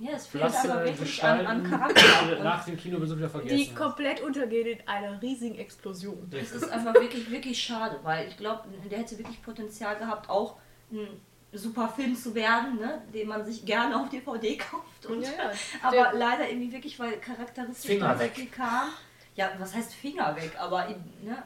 [0.00, 2.38] ja, es fehlt aber blasse wirklich an, an die Charakter.
[2.42, 3.76] nach dem Kinobesuch wieder Die vergessen hast.
[3.76, 6.28] komplett untergehen in einer riesigen Explosion.
[6.32, 10.56] es ist einfach wirklich, wirklich schade, weil ich glaube, der hätte wirklich Potenzial gehabt, auch
[10.92, 11.06] ein
[11.52, 13.02] super Film zu werden, ne?
[13.12, 15.06] den man sich gerne auf DVD kauft.
[15.06, 15.50] Und, Ja, ja.
[15.82, 18.32] aber Der- leider irgendwie wirklich, weil charakteristisch Finger weg.
[18.34, 18.88] viel kam.
[19.36, 20.52] Ja, was heißt Finger weg?
[20.58, 20.88] Aber
[21.22, 21.42] ne,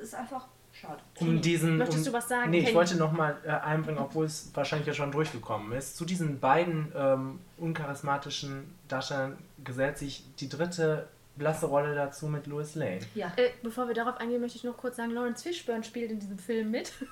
[0.00, 0.46] ist einfach
[0.80, 1.00] schade.
[1.20, 1.76] Um diesen.
[1.78, 2.76] Möchtest um, du was sagen, Nee, ich Kenny?
[2.76, 5.96] wollte nochmal äh, einbringen, obwohl es wahrscheinlich ja schon durchgekommen ist.
[5.96, 12.74] Zu diesen beiden ähm, uncharismatischen Darstellern gesellt sich die dritte blasse Rolle dazu mit Louis
[12.74, 12.98] Lane.
[13.14, 13.32] Ja.
[13.36, 16.38] Äh, bevor wir darauf eingehen, möchte ich noch kurz sagen, Lawrence Fishburne spielt in diesem
[16.38, 16.92] Film mit.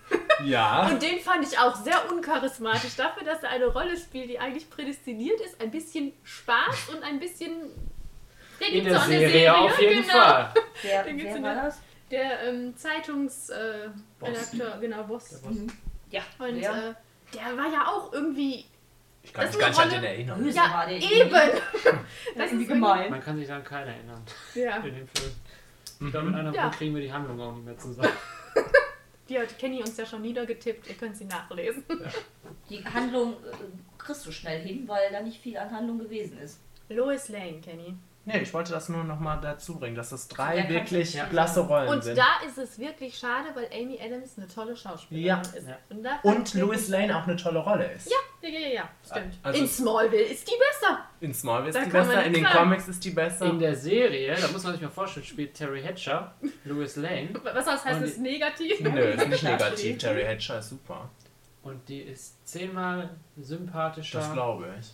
[0.45, 0.87] Ja.
[0.89, 2.95] Und den fand ich auch sehr uncharismatisch.
[2.95, 5.59] Dafür, dass er eine Rolle spielt, die eigentlich prädestiniert ist.
[5.63, 7.53] Ein bisschen Spaß und ein bisschen...
[8.61, 10.13] Der In gibt's der Serie, in der Serie auf jeden genau.
[10.13, 10.55] Fall.
[10.83, 11.79] Wer, Den wer in war der- das?
[12.11, 15.29] Der ähm, Zeitungsredakteur, äh, genau, Boss.
[15.31, 15.57] Der Boss.
[15.57, 15.67] Mhm.
[16.11, 16.91] Ja, Und wer?
[16.91, 16.95] äh,
[17.35, 18.65] der war ja auch irgendwie...
[19.23, 20.49] Ich kann mich gar nicht an den erinnern.
[20.53, 21.31] Ja, war der eben!
[22.37, 23.11] Das ist gemein.
[23.11, 24.23] Man kann sich daran keiner erinnern
[24.55, 25.33] Ja, in dem Film.
[26.01, 26.69] Ich glaube, mit einer Ja.
[26.71, 28.09] Kriegen wir die Handlung auch nicht mehr zusammen.
[29.29, 30.89] die hat Kenny uns ja schon niedergetippt.
[30.89, 31.83] Ihr könnt sie nachlesen.
[32.71, 33.37] Die Handlung äh,
[33.99, 36.61] kriegst du schnell hin, weil da nicht viel an Handlung gewesen ist.
[36.89, 37.97] Lois Lane, Kenny.
[38.29, 41.27] Nee, ich wollte das nur nochmal dazu bringen, dass das drei Ja, wirklich ja.
[41.27, 42.19] blasse Rollen Und sind.
[42.19, 45.41] da ist es wirklich schade, weil Amy Adams eine tolle Schauspielerin Ja.
[45.41, 45.69] ist.
[45.69, 45.79] Ja.
[46.25, 48.11] Und, Und Louis Lane auch eine tolle Rolle ist.
[48.11, 49.39] Ja, ja, ja, ja, stimmt.
[49.45, 50.99] Also- in Smallville ist die besser.
[51.21, 52.59] In Smallville ist Da die besser, in den sagen.
[52.59, 53.47] Comics ist die besser.
[53.47, 56.35] In der Serie, da muss man sich mal vorstellen, spielt Terry Hatcher,
[56.65, 57.29] Louis Lane.
[57.45, 58.81] Was das heißt, Und es negativ?
[58.81, 59.99] Nö, ist nicht negativ.
[59.99, 61.09] Terry Hatcher ist super.
[61.63, 64.87] Und die ist zehnmal sympathischer Das glaube ich.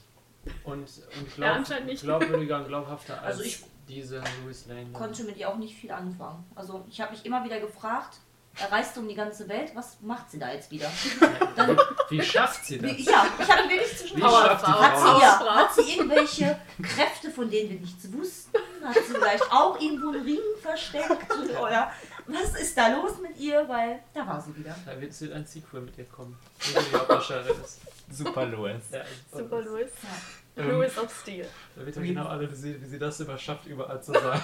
[0.64, 2.02] Und, und Ja, glaub, nicht.
[2.02, 4.90] glaubwürdiger und glaubhafter als Also ich diese Louis Lane.
[4.92, 6.44] Konnte mit ihr auch nicht viel anfangen.
[6.54, 8.18] Also ich habe mich immer wieder gefragt,
[8.58, 10.90] er reist um die ganze Welt, was macht sie da jetzt wieder?
[11.56, 11.76] Dann,
[12.10, 12.90] Wie schafft sie das?
[12.90, 14.80] wie, ja, ich habe wirklich zu Wie Powerfrau.
[14.80, 18.58] Hat sie, ja, hat sie irgendwelche Kräfte, von denen wir nichts wussten?
[18.84, 21.32] Hat sie vielleicht auch irgendwo einen Ring versteckt?
[21.60, 21.90] Oder
[22.26, 23.66] was ist da los mit ihr?
[23.68, 24.76] Weil da war sie wieder.
[24.84, 26.38] Da wird ein Sequel mit ihr kommen.
[26.58, 27.80] Wo sie die Hauptdarstellerin ist.
[28.12, 28.82] Super Louis.
[28.92, 29.90] Ja, Super Louis.
[30.56, 31.46] Ähm, Louis of Steel.
[31.76, 34.40] Da wird ja genau analysiert, wie sie das immer schafft, überall zu sein.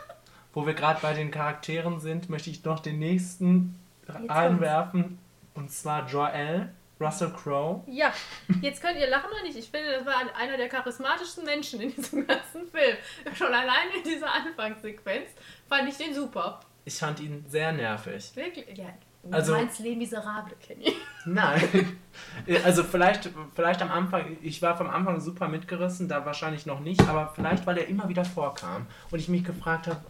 [0.52, 5.18] Wo wir gerade bei den Charakteren sind, möchte ich noch den nächsten Jetzt einwerfen.
[5.54, 7.82] Und zwar Joel, Russell Crowe.
[7.86, 8.12] Ja,
[8.60, 9.56] jetzt könnt ihr lachen oder nicht.
[9.56, 12.96] Ich finde, das war einer der charismatischsten Menschen in diesem ganzen Film.
[13.34, 15.30] Schon alleine in dieser Anfangssequenz
[15.68, 16.60] fand ich den super.
[16.84, 18.32] Ich fand ihn sehr nervig.
[18.34, 18.76] Wirklich?
[18.76, 18.92] Ja.
[19.22, 20.94] Du Also- meinst Les Miserables, Kenny.
[21.26, 21.98] Nein.
[22.64, 27.00] Also vielleicht, vielleicht am Anfang, ich war vom Anfang super mitgerissen, da wahrscheinlich noch nicht,
[27.06, 30.00] aber vielleicht, weil er immer wieder vorkam und ich mich gefragt habe,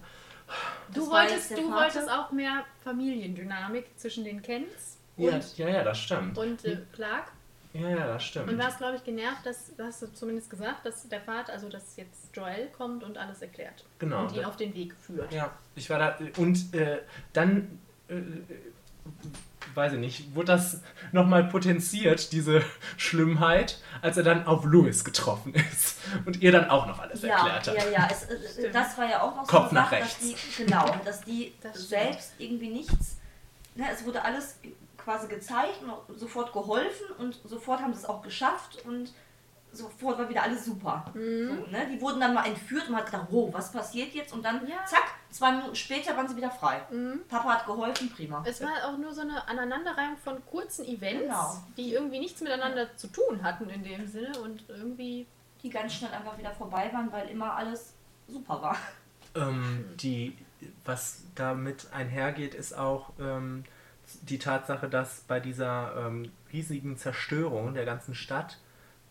[0.92, 5.98] Du, wolltest, du wolltest auch mehr Familiendynamik zwischen den Kents und, ja, ja, ja, das
[6.00, 6.36] stimmt.
[6.38, 7.30] und äh, Clark.
[7.72, 8.48] Ja, ja, das stimmt.
[8.50, 11.68] Und warst, glaube ich, genervt, dass, das hast du zumindest gesagt, dass der Vater, also
[11.68, 13.84] dass jetzt Joel kommt und alles erklärt.
[14.00, 14.22] Genau.
[14.22, 15.32] Und ihn auf den Weg führt.
[15.32, 16.18] Ja, ich war da.
[16.38, 16.98] Und äh,
[17.32, 18.22] dann, äh, äh,
[19.74, 20.80] weiß ich nicht, wurde das
[21.12, 22.62] nochmal potenziert, diese
[22.96, 27.46] Schlimmheit, als er dann auf Louis getroffen ist und ihr dann auch noch alles Ja,
[27.46, 27.74] erklärt hat.
[27.76, 28.08] ja, ja.
[28.10, 28.26] Es,
[28.72, 31.52] das war ja auch noch Kopf so nach eine Sache, dass die, genau, dass die
[31.62, 33.18] Das selbst irgendwie nichts,
[33.76, 34.56] ne, es wurde alles
[34.96, 39.12] quasi gezeigt und sofort geholfen und sofort haben sie es auch geschafft und
[39.72, 41.04] sofort war wieder alles super.
[41.14, 41.48] Mhm.
[41.48, 41.86] So, ne?
[41.92, 44.32] Die wurden dann mal entführt und man hat gedacht, wow, was passiert jetzt?
[44.32, 44.84] Und dann, Ja.
[44.86, 46.80] zack, zwei Minuten später waren sie wieder frei.
[46.90, 47.20] Mhm.
[47.28, 48.42] Papa hat geholfen, prima.
[48.46, 51.56] Es war auch nur so eine Aneinanderreihung von kurzen Events, Genau.
[51.76, 55.26] die irgendwie nichts miteinander zu tun hatten in dem Sinne und irgendwie.
[55.62, 57.92] Die ganz schnell einfach wieder vorbei waren, weil immer alles
[58.28, 58.76] super war.
[59.34, 60.36] Ähm, die,
[60.86, 63.64] was damit einhergeht, ist auch ähm,
[64.22, 68.56] die Tatsache, dass bei dieser ähm, riesigen Zerstörung der ganzen Stadt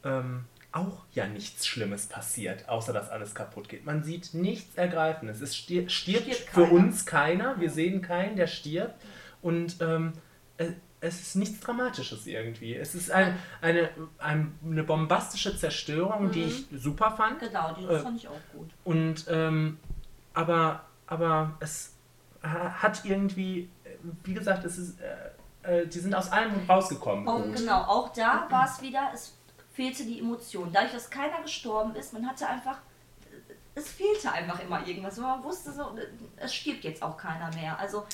[0.04, 3.86] ähm, auch ja nichts Schlimmes passiert, außer dass alles kaputt geht.
[3.86, 5.42] Man sieht nichts Ergreifendes.
[5.42, 6.72] Es stirbt, stirbt, Stirbt für keiner.
[6.74, 7.60] uns keiner.
[7.60, 8.94] Wir sehen keinen, der stirbt.
[9.42, 10.14] Und ähm,
[10.58, 12.76] es, es ist nichts Dramatisches irgendwie.
[12.76, 17.40] Es ist ein, eine, ein, eine bombastische Zerstörung, die ich super fand.
[17.40, 18.70] Genau, die Äh, fand ich auch gut.
[18.84, 19.80] Und ähm,
[20.34, 21.96] aber, aber es
[22.44, 23.90] ha- hat irgendwie, äh,
[24.24, 25.00] wie gesagt, es ist,
[25.64, 27.28] äh, äh, die sind aus allem rausgekommen.
[27.28, 29.36] Und genau, auch da war es wieder, es
[29.80, 30.74] fehlte die Emotion.
[30.74, 32.80] Dadurch, dass keiner gestorben ist, man hatte einfach,
[33.76, 35.16] es fehlte einfach immer irgendwas.
[35.16, 35.98] Man wusste so,
[36.36, 37.80] es stirbt jetzt auch keiner mehr.
[37.80, 38.06] Also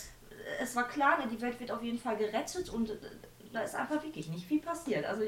[0.61, 2.97] es war klar, ne, die Welt wird auf jeden Fall gerettet und äh,
[3.51, 5.05] da ist einfach wirklich nicht viel passiert.
[5.05, 5.23] Also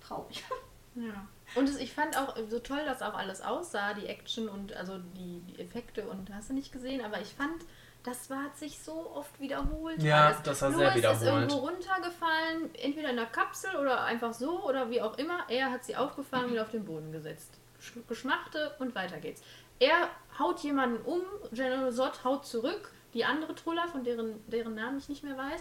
[0.00, 0.44] traurig.
[0.96, 1.24] Ja.
[1.54, 4.98] Und es, ich fand auch so toll, dass auch alles aussah, die Action und also
[4.98, 7.62] die, die Effekte und hast du nicht gesehen, aber ich fand,
[8.02, 10.02] das war, hat sich so oft wiederholt.
[10.02, 10.42] Ja, alles.
[10.42, 11.50] das war Louis sehr ist wiederholt.
[11.50, 15.44] irgendwo runtergefallen, entweder in der Kapsel oder einfach so oder wie auch immer.
[15.48, 17.52] Er hat sie aufgefangen und wieder auf den Boden gesetzt.
[17.82, 19.42] Sch- Geschmachte und weiter geht's.
[19.78, 20.08] Er
[20.38, 25.08] haut jemanden um, General Zod haut zurück, die andere Truller, von deren, deren Namen ich
[25.08, 25.60] nicht mehr weiß,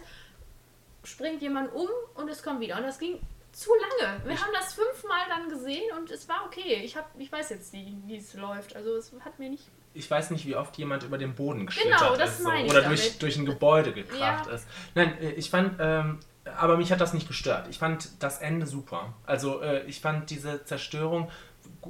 [1.04, 2.78] springt jemand um und es kommt wieder.
[2.78, 3.20] Und das ging
[3.52, 4.24] zu lange.
[4.26, 6.82] Wir haben das fünfmal dann gesehen und es war okay.
[6.84, 8.76] Ich, hab, ich weiß jetzt, wie es läuft.
[8.76, 9.64] Also es hat mir nicht...
[9.94, 12.38] ich weiß nicht, wie oft jemand über den Boden geschlittert Genau, das ist.
[12.44, 14.54] So, meine ich oder durch, durch ein Gebäude gekracht Ja.
[14.54, 14.68] ist.
[14.96, 16.20] Nein, äh, ich fand, ähm,
[16.58, 17.68] aber mich hat das nicht gestört.
[17.70, 19.14] Ich fand das Ende super.
[19.26, 21.30] Also äh, ich fand diese Zerstörung,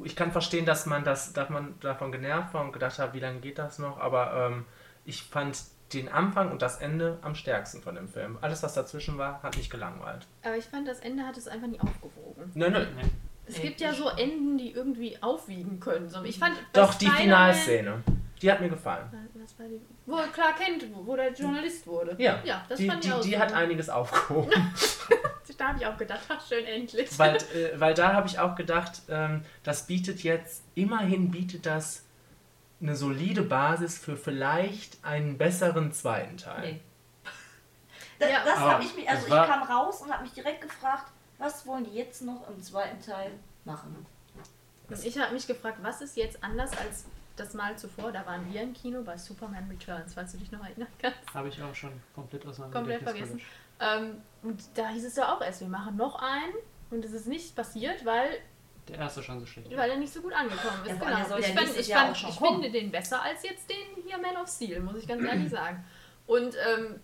[0.04, 3.20] ich kann verstehen, dass man das, dass man davon genervt war und gedacht hat, wie
[3.20, 4.66] lange geht das noch, aber ähm,
[5.06, 5.58] ich fand
[5.94, 8.38] den Anfang und das Ende am stärksten von dem Film.
[8.42, 10.28] Alles, was dazwischen war, hat mich gelangweilt.
[10.44, 12.52] Aber ich fand, das Ende hat es einfach nie aufgewogen.
[12.54, 12.88] Nein, nein.
[12.96, 13.10] Nee.
[13.50, 16.08] Es Nee, gibt ja so Enden, die irgendwie aufwiegen können.
[16.24, 18.04] Ich fand Doch, die Finalszene.
[18.42, 19.10] Die hat mir gefallen.
[19.34, 19.82] Was war die?
[20.06, 22.16] Wo er klar kennt, wo der Journalist wurde.
[22.20, 23.40] Ja, ja das die, fand ich die, auch die so.
[23.40, 24.52] hat einiges aufgehoben.
[25.58, 27.20] Da habe ich auch gedacht, ach schön, endlich.
[27.20, 32.06] weil, äh, weil da habe ich auch gedacht, ähm, das bietet jetzt, immerhin bietet das
[32.82, 36.62] eine solide Basis für vielleicht einen besseren zweiten Teil.
[36.74, 36.80] Nee.
[38.20, 38.46] Das, Ja.
[38.46, 41.86] das habe ich mich, also ich kam raus und habe mich direkt gefragt, was wollen
[41.86, 43.32] die jetzt noch im zweiten Teil
[43.66, 44.06] machen?
[44.88, 48.12] Und ich habe mich gefragt, was ist jetzt anders als das Mal zuvor?
[48.12, 51.34] Da waren wir im Kino bei Superman Returns, falls du dich noch erinnern kannst.
[51.34, 53.40] Habe ich auch schon komplett aus meinem Komplett vergessen.
[53.80, 56.54] Ähm, und da hieß es ja auch erst, wir machen noch einen.
[56.92, 58.40] Und es ist nicht passiert, weil,
[58.88, 59.70] Der erste schon so schlecht.
[59.78, 61.00] weil er nicht so gut angekommen ist.
[61.02, 61.38] Ja, genau.
[61.38, 64.36] Ich, fand, ich, fand, auch schon ich finde den besser als jetzt den hier Man
[64.38, 65.86] of Steel, muss ich ganz ehrlich sagen.
[66.26, 67.00] Und ähm,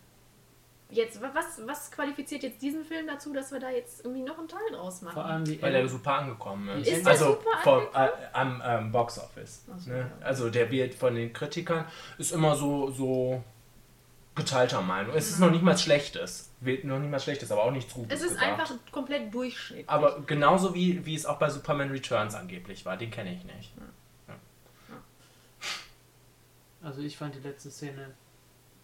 [0.95, 4.37] jetzt, wa- was, was qualifiziert jetzt diesen Film dazu, dass wir da jetzt irgendwie noch
[4.39, 5.13] einen Teil draus machen?
[5.13, 6.87] Vor allem die Weil er super angekommen ist.
[6.87, 9.63] Ist also super vom, äh, am ähm, Box Office.
[9.77, 9.99] So, ne?
[10.19, 10.25] ja.
[10.25, 11.85] Also der wird von den Kritikern,
[12.17, 13.43] ist immer so, so
[14.35, 15.15] geteilter Meinung.
[15.15, 16.49] Es ist noch nicht mal schlechtes.
[16.59, 18.19] Wird noch nicht mal schlechtes, aber auch nichts Gutes.
[18.19, 18.59] es ist gebracht.
[18.59, 19.89] einfach komplett durchschnittlich.
[19.89, 23.71] Aber genauso wie, wie es auch bei Superman Returns angeblich war, den kenne ich nicht.
[26.83, 28.11] Also ich fand die letzte Szene,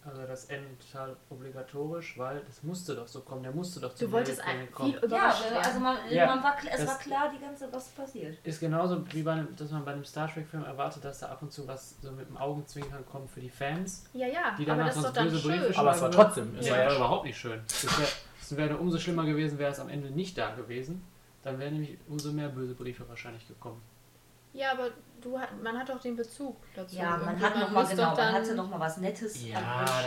[0.04, 3.42] also das Ende total obligatorisch, weil das musste doch so kommen.
[3.44, 4.68] Der musste doch du zum wolltest Planet
[5.00, 7.88] viel Ja, also man, Ja, man war, kl- es das- war klar die ganze was
[7.90, 8.36] passiert.
[8.44, 11.28] Ist genauso wie bei einem, dass man bei einem Star Trek Film erwartet, dass da
[11.28, 14.04] ab und zu was so mit dem Augenzwinkern kommt für die Fans.
[14.12, 15.76] ja, ja, Die aber danach das ist doch sonst dann böse Briefe schön.
[15.76, 16.54] Aber es war trotzdem.
[16.54, 17.60] Es Das war ja ja überhaupt nicht schön.
[17.60, 18.08] Wäre
[18.40, 21.04] es wäre umso schlimmer gewesen, wäre es am Ende nicht da gewesen.
[21.44, 23.80] Dann wären nämlich umso mehr böse Briefe wahrscheinlich gekommen.
[24.52, 26.96] Ja, aber du hat, man hat doch den Bezug dazu.
[26.96, 29.46] Ja, man hat noch mal genau, man hatte noch mal was Nettes.
[29.46, 29.60] Ja,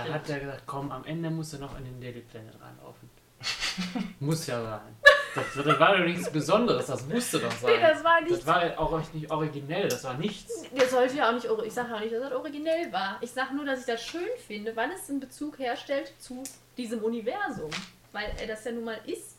[0.08, 3.10] da hat er gesagt, komm, am Ende musst du noch in den Daily Planet reinlaufen.
[4.20, 4.96] Muss ja sein.
[5.36, 7.74] Das, das war doch nichts Besonderes, das musste doch sein.
[7.76, 8.48] Nee, das war Das nicht.
[8.48, 10.64] war auch nicht originell, das war nichts.
[10.72, 13.18] Der sollte ja auch nicht, ich sage ja auch nicht, dass das originell war.
[13.20, 16.42] Ich sage nur, dass ich das schön finde, weil es einen Bezug herstellt zu
[16.78, 17.70] diesem Universum.
[18.14, 19.38] Weil er das ja nun mal ist.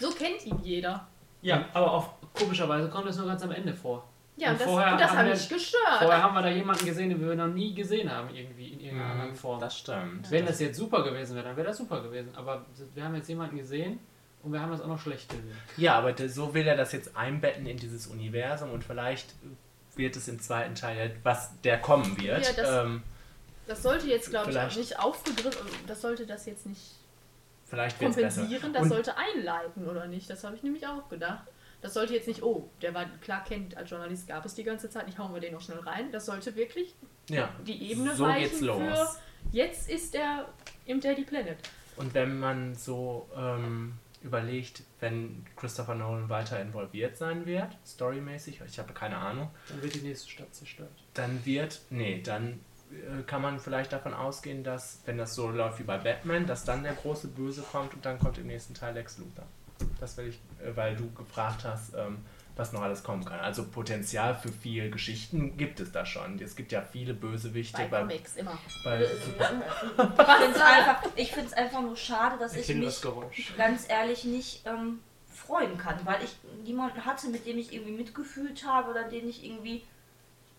[0.00, 1.06] So kennt ihn jeder.
[1.42, 4.02] Ja, aber auf komischerweise kommt es nur ganz am Ende vor.
[4.38, 5.98] Ja, Und das, vorher das haben hat wir- mich gestört.
[5.98, 9.12] Vorher haben wir da jemanden gesehen, den wir noch nie gesehen haben, irgendwie in irgendeiner
[9.12, 9.56] anderen Form.
[9.56, 10.30] Mhm, Das stimmt.
[10.30, 12.28] Wenn das jetzt super gewesen wäre, dann wäre das super gewesen.
[12.36, 13.98] Aber wir haben jetzt jemanden gesehen
[14.42, 15.56] und wir haben das auch noch schlecht gesehen.
[15.78, 19.34] Ja, aber so will er das jetzt einbetten in dieses Universum und vielleicht
[19.94, 22.44] wird es im zweiten Teil, was der kommen wird.
[22.44, 23.02] Ja, das- ähm,
[23.66, 26.82] das sollte jetzt, glaube ich, auch nicht aufgegriffen, das sollte das jetzt nicht
[27.64, 30.28] vielleicht kompensieren, das Und- sollte einleiten, oder nicht?
[30.28, 31.44] Das habe ich nämlich auch gedacht.
[31.86, 34.90] Das sollte jetzt nicht, oh, der war klar kennt als Journalist gab es die ganze
[34.90, 36.10] Zeit, nicht hauen wir den noch schnell rein.
[36.10, 36.96] Das sollte wirklich
[37.30, 37.48] Ja.
[37.64, 38.78] die Ebene So los.
[38.82, 39.16] für
[39.52, 40.48] jetzt ist er
[40.84, 41.56] im Daily Planet.
[41.96, 48.78] Und wenn man so ähm, überlegt, wenn Christopher Nolan weiter involviert sein wird, storymäßig, ich
[48.80, 50.90] habe keine Ahnung, Dann wird die nächste Stadt zerstört.
[51.14, 52.58] dann wird, nee, dann
[52.90, 56.64] äh, kann man vielleicht davon ausgehen, dass, wenn das so läuft wie bei Batman, dass
[56.64, 59.46] dann der große Böse kommt und dann kommt im nächsten Teil Lex Luthor.
[60.00, 62.18] Das will ich, äh, weil du gefragt hast, ähm,
[62.56, 63.38] was noch alles kommen kann.
[63.40, 66.40] Also Potenzial für viel Geschichten gibt es da schon.
[66.40, 68.58] Es gibt ja viele Bösewichte Bei bei, Comics immer.
[68.84, 69.00] bei
[71.16, 73.02] Ich finde es einfach, nur schade, dass Ich ich mich
[73.58, 76.34] ganz ehrlich nicht ähm, freuen kann, weil ich
[76.64, 79.84] niemanden hatte, mit dem ich irgendwie mitgefühlt habe oder den ich irgendwie.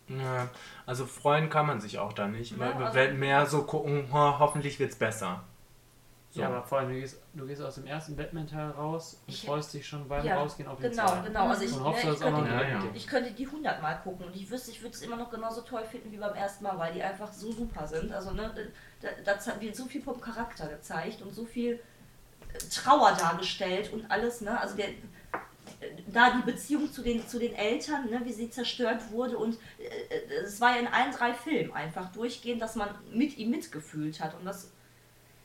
[0.07, 0.49] Ja,
[0.85, 2.57] also freuen kann man sich auch da nicht.
[2.57, 5.43] Ja, also- wird mehr so gucken, ho, hoffentlich wird's besser.
[6.37, 6.43] So.
[6.43, 9.45] Ja, aber vor allem, du gehst, du gehst aus dem ersten Batman-Teil raus und Ich-
[9.45, 11.25] freust dich schon beim Ja, Rausgehen auf den Genau, zweiten.
[11.25, 11.47] genau.
[11.47, 12.83] Also ich, Und hoffst, ne, dass ich, es könnte, Ja, ja.
[12.93, 15.61] ich könnte die 100 Mal gucken und ich wüsste, ich würde es immer noch genauso
[15.61, 18.11] toll finden wie beim ersten Mal, weil die einfach so super sind.
[18.13, 18.53] Also ne,
[19.01, 21.73] da, da da wird so viel vom Charakter gezeigt und so viel
[22.53, 24.41] äh, Trauer dargestellt und alles.
[24.41, 24.59] Ne?
[24.59, 24.89] Also der,
[26.07, 30.15] da die Beziehung zu den, zu den Eltern, ne, wie sie zerstört wurde und äh,
[30.15, 34.19] äh, es war ja in allen drei Filmen einfach durchgehend, dass man mit ihm mitgefühlt
[34.21, 34.71] hat und das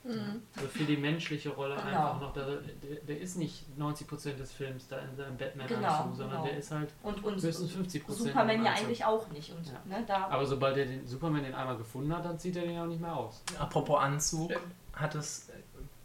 [0.05, 1.87] Also für die menschliche Rolle Genau.
[1.87, 2.59] einfach noch, der,
[3.07, 6.45] der, ist nicht 90% des Films da in seinem batman Genau, anzug sondern genau.
[6.49, 9.81] der ist halt und, und höchstens 50% Superman im ja eigentlich auch nicht und Ja.
[9.85, 12.79] ne, da Aber sobald er den Superman den einmal gefunden hat, dann zieht er den
[12.79, 13.43] auch nicht mehr aus.
[13.59, 14.65] Apropos Anzug, Stimmt.
[14.95, 15.49] hat es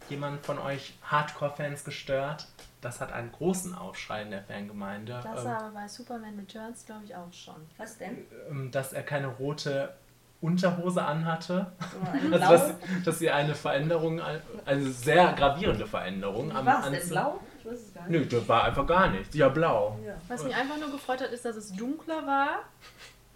[0.08, 2.46] jemand von euch Hardcore-Fans gestört?
[2.80, 7.04] Das hat einen großen Aufschrei in der Fangemeinde, Das ähm, aber bei Superman Returns glaube
[7.04, 7.56] ich auch schon.
[7.76, 8.18] was denn?
[8.48, 9.94] ähm, dass er keine rote
[10.40, 11.72] Unterhose anhatte.
[11.92, 12.74] So eine Also, dass,
[13.04, 14.20] dass sie eine Veränderung,
[14.64, 17.40] eine sehr gravierende Veränderung am War es denn blau?
[17.58, 18.32] Ich weiß es gar nicht.
[18.32, 19.34] Nö, das war einfach gar nicht.
[19.34, 19.98] Ja, blau.
[20.06, 20.14] Ja.
[20.28, 22.60] Was mich einfach nur gefreut hat, ist, dass es dunkler war.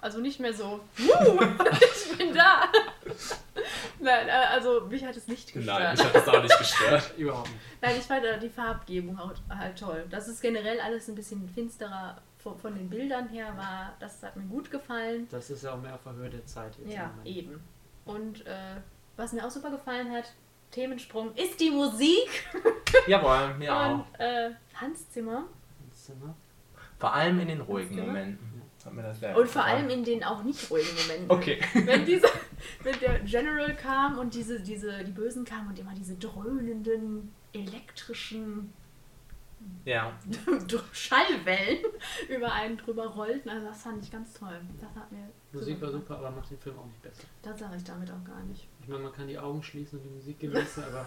[0.00, 1.40] Also nicht mehr so, "Wuh,
[1.80, 2.62] ich bin da.
[4.00, 5.78] Nein, äh, also mich hat es nicht gestört.
[5.80, 7.12] Nein, ich habe das auch nicht gestört.
[7.16, 7.60] Überhaupt nicht.
[7.80, 10.04] Nein, ich fand äh, die Farbgebung auch halt toll.
[10.10, 13.94] Das ist generell alles ein bisschen finsterer von, von den Bildern her war.
[14.00, 15.28] Das hat mir gut gefallen.
[15.30, 16.92] Das ist ja auch mehr der Zeit jetzt.
[16.92, 17.26] Ja, im Moment.
[17.36, 17.60] eben.
[18.04, 18.76] Und äh,
[19.16, 20.32] was mir auch super gefallen hat,
[20.70, 22.48] Themensprung, ist die Musik
[23.06, 23.88] Jawohl, mir auch.
[23.90, 25.44] von äh, Hans Zimmer.
[25.88, 26.34] Das ist immer-
[26.98, 28.06] Vor allem in den ruhigen Zimmer?
[28.06, 28.62] Momenten.
[28.84, 31.30] Hat mir das sehr Und vor allem in den auch nicht ruhigen Momenten.
[31.30, 31.60] Okay.
[31.86, 32.28] Wenn dieser,
[32.82, 38.72] wenn der General kam und diese, diese, die Bösen kamen und immer diese dröhnenden, elektrischen
[39.84, 40.12] Ja.
[40.92, 41.84] Schallwellen
[42.28, 44.60] über einen drüber rollten, also das fand ich ganz toll.
[44.80, 47.24] Das hat mir Musik war super, aber macht den Film auch nicht besser.
[47.42, 48.68] Das sage ich damit auch gar nicht.
[48.80, 51.06] Ich meine, man kann die Augen schließen und die Musik genießen, aber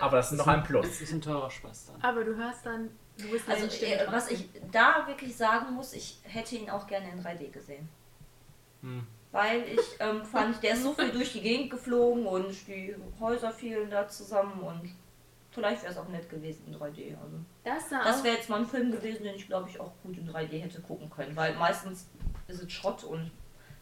[0.00, 0.86] Aber das ist noch ein Plus.
[0.86, 2.02] es ist ein teurer Spaß dann.
[2.02, 6.18] Aber du hörst dann, du bist Also äh, was ich da wirklich sagen muss, ich
[6.22, 7.88] hätte ihn auch gerne in 3D gesehen.
[8.80, 9.06] Hm.
[9.30, 13.50] Weil ich ähm, fand, der ist so viel durch die Gegend geflogen und die Häuser
[13.50, 14.94] fielen da zusammen und
[15.54, 17.16] vielleicht wäre es auch nett gewesen in 3D.
[17.16, 20.18] Also das das wäre jetzt mal ein Film gewesen, den ich glaube ich auch gut
[20.18, 22.08] in 3D hätte gucken können, weil meistens
[22.48, 23.30] ist es Schrott und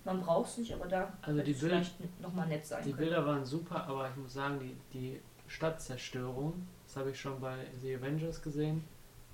[0.05, 2.99] man braucht es nicht, aber da Also die Bild- vielleicht nochmal nett sein Die können.
[3.05, 7.55] Bilder waren super, aber ich muss sagen, die, die Stadtzerstörung, das habe ich schon bei
[7.81, 8.85] The Avengers gesehen.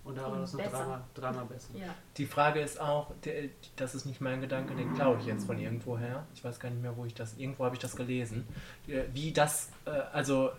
[0.04, 0.78] Und da war das noch besser.
[0.78, 1.74] dreimal, dreimal besser.
[1.76, 1.94] ja.
[2.16, 5.58] Die Frage ist auch, der, das ist nicht mein Gedanke, den klaue ich jetzt von
[5.58, 6.24] irgendwoher.
[6.34, 8.46] Ich weiß gar nicht mehr, wo ich das, irgendwo habe ich das gelesen.
[8.86, 10.50] Äh, Wie das, äh, also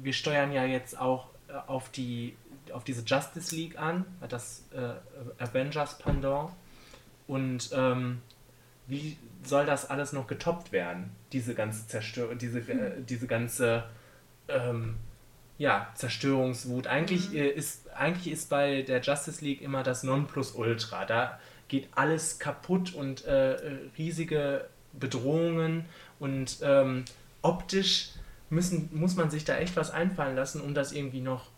[0.00, 2.36] wir steuern ja jetzt auch äh, auf die,
[2.72, 6.50] auf diese Justice League an, das äh, Avengers Pendant.
[7.26, 8.20] Und ähm,
[8.86, 11.10] wie soll das alles noch getoppt werden?
[11.32, 13.84] Diese ganze Zerstörung, diese, äh, diese ganze
[14.48, 14.96] ähm,
[15.58, 16.86] ja, Zerstörungswut.
[16.86, 21.04] Eigentlich, äh, ist, eigentlich ist bei der Justice League immer das Nonplusultra.
[21.04, 25.84] Da geht alles kaputt und äh, äh, riesige Bedrohungen
[26.18, 27.04] und ähm,
[27.40, 28.10] optisch
[28.52, 31.50] müssen, muss man sich da echt was einfallen lassen, um das irgendwie noch.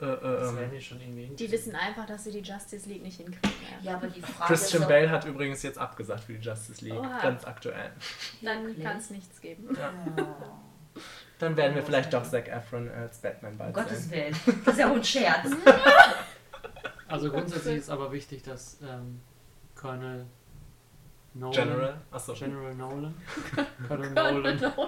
[0.00, 3.16] Äh, äh, Das ähm, schon irgendwie Die wissen einfach, dass sie die Justice League nicht
[3.16, 3.50] hinkriegen.
[3.82, 6.84] Ja, aber die Frage Christian ist auch, Bale hat übrigens jetzt abgesagt für die Justice
[6.84, 7.00] League.
[7.00, 7.18] Oha.
[7.20, 7.90] Ganz aktuell.
[8.40, 9.76] Dann kann es nichts geben.
[11.40, 14.36] Dann werden wir vielleicht doch Zac Efron als Batman um bald Gottes sehen.
[14.44, 15.50] Willen, das ist ja wohl ein Scherz.
[17.08, 19.22] Also grundsätzlich ist aber wichtig, dass ähm,
[19.74, 20.26] Colonel
[21.32, 22.00] Nolan, General?
[22.10, 22.34] Achso.
[22.34, 23.14] General Nolan,
[23.88, 24.82] Colonel Colonel Nolan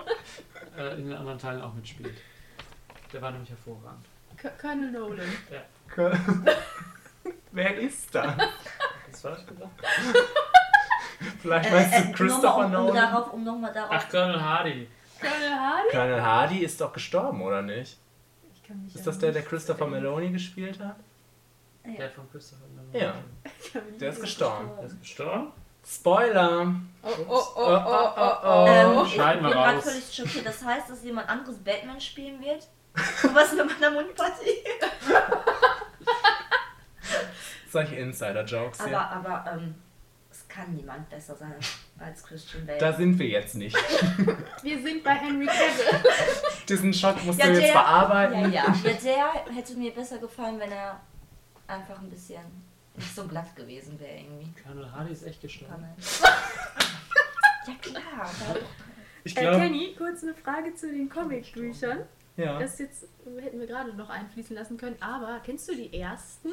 [0.81, 2.17] äh, in den anderen Teilen auch mitspielt.
[3.13, 4.05] Der war nämlich hervorragend.
[4.37, 5.27] K- Colonel Nolan.
[7.53, 8.37] Wer ist da?
[9.11, 9.71] Was war das gesagt?
[11.43, 12.95] Vielleicht meinst Äh, du äh, Christopher nochmal, um, um Nolan?
[12.97, 14.89] darauf, um nochmal darauf Ach, Colonel Hardy.
[15.21, 15.89] Colonel Hardy?
[15.91, 17.99] Colonel Hardy ist doch gestorben, oder nicht?
[18.55, 19.87] Ich kann mich Ist ja das der, der Christopher.
[19.87, 20.97] Meloni gespielt hat?
[21.85, 21.93] Ja.
[21.93, 22.93] Der von Christopher Nolan.
[22.95, 23.15] Ja.
[24.01, 24.71] Der ist gestorben.
[24.79, 25.53] Der ist gestorben?
[25.87, 26.75] Spoiler!
[27.03, 28.67] Oh, oh, oh, oh, oh, oh.
[28.69, 29.85] Ähm, ich Schneiden wir bin gerade raus.
[29.85, 30.47] völlig schockiert.
[30.47, 32.69] Das heißt, dass jemand anderes Batman spielen wird?
[33.23, 34.59] Und was mit meiner Mundpartie?
[37.71, 39.01] Solche Insider-Jokes Aber, hier.
[39.01, 39.75] aber, ähm,
[40.31, 41.55] es kann niemand besser sein
[41.99, 42.79] als Christian Bale.
[42.79, 43.77] Da sind wir jetzt nicht.
[44.63, 46.03] Wir sind bei Henry Cavill.
[46.69, 48.53] Diesen Schock musst Ja, du jetzt der- verarbeiten.
[48.53, 48.75] ja, ja.
[48.85, 48.93] Ja,
[49.45, 51.01] der hätte mir besser gefallen, wenn er
[51.69, 52.43] einfach ein bisschen
[52.97, 54.53] nicht so glatt gewesen wäre irgendwie.
[54.63, 55.87] Colonel Hardy ist echt gestorben.
[57.67, 58.31] Ja klar.
[59.23, 59.59] Ich Äh, glaube.
[59.59, 62.05] Kenny, kurz eine Frage zu den Comicbüchern.
[62.37, 62.59] ja.
[62.59, 63.07] Das jetzt
[63.39, 66.49] hätten wir gerade noch einfließen lassen können, aber kennst du die ersten?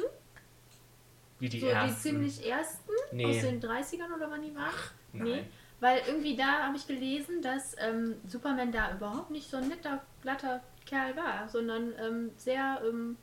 [1.40, 1.94] Wie die so ersten.
[1.94, 3.24] die ziemlich ersten nee.
[3.24, 4.70] aus den 30ern oder wann die waren?
[5.14, 5.36] Nee.
[5.36, 5.46] Nein.
[5.80, 10.02] Weil irgendwie da habe ich gelesen, dass ähm, Superman da überhaupt nicht so ein netter,
[10.22, 13.16] glatter Kerl war, sondern ähm, sehr ähm,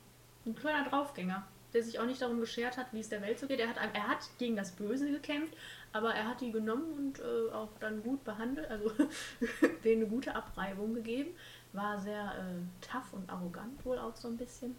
[0.44, 1.46] ein kleiner Draufgänger,
[1.76, 3.60] der sich auch nicht darum geschert hat, wie es der Welt so geht.
[3.60, 5.54] Er hat, er hat gegen das Böse gekämpft,
[5.92, 8.90] aber er hat die genommen und äh, auch dann gut behandelt, also
[9.84, 11.30] denen eine gute Abreibung gegeben.
[11.74, 14.74] War sehr äh, tough und arrogant wohl auch so ein bisschen.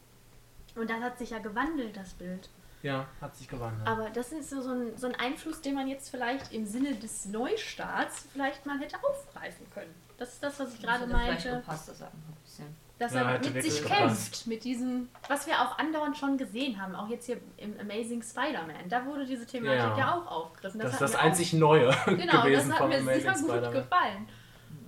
[0.75, 2.49] Und das hat sich ja gewandelt, das Bild.
[2.81, 3.87] Ja, hat sich gewandelt.
[3.87, 6.95] Aber das ist so so ein, so ein Einfluss, den man jetzt vielleicht im Sinne
[6.95, 9.93] des Neustarts vielleicht mal hätte aufgreifen können.
[10.17, 12.86] Das ist das, was ich gerade hätte vielleicht meinte, gepasst, das einfach ein bisschen.
[12.99, 14.47] Dass Ja, er mit sich kämpft, gepasst.
[14.47, 18.89] mit diesem, was wir auch andauernd schon gesehen haben, auch jetzt hier im Amazing Spider-Man.
[18.89, 19.97] Da wurde diese Thematik Ja.
[19.97, 20.79] ja, auch aufgegriffen.
[20.79, 23.51] das ist hat das einzig Neue auch, genau, gewesen das hat mir sehr Amazing gut
[23.51, 23.73] Spider-Man.
[23.73, 24.29] gefallen.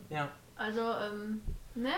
[0.09, 0.27] Ja.
[0.55, 1.41] Also, ähm,
[1.75, 1.91] ne?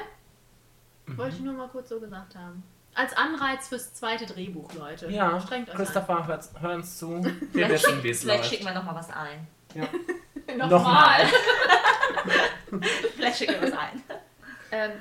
[1.06, 1.18] Mhm.
[1.18, 2.62] Wollte ich nur mal kurz so gesagt haben.
[2.94, 5.10] Als Anreiz fürs zweite Drehbuch, Leute.
[5.10, 7.24] Ja, Strengt euch Christopher, hört's- hör uns zu.
[7.24, 9.48] Wir Vielleicht, wissen, wie es vielleicht schicken wir nochmal was ein.
[9.76, 10.58] an.
[10.70, 11.26] Nochmal.
[13.16, 14.04] Vielleicht schicken wir was ein.
[14.74, 14.92] Ähm,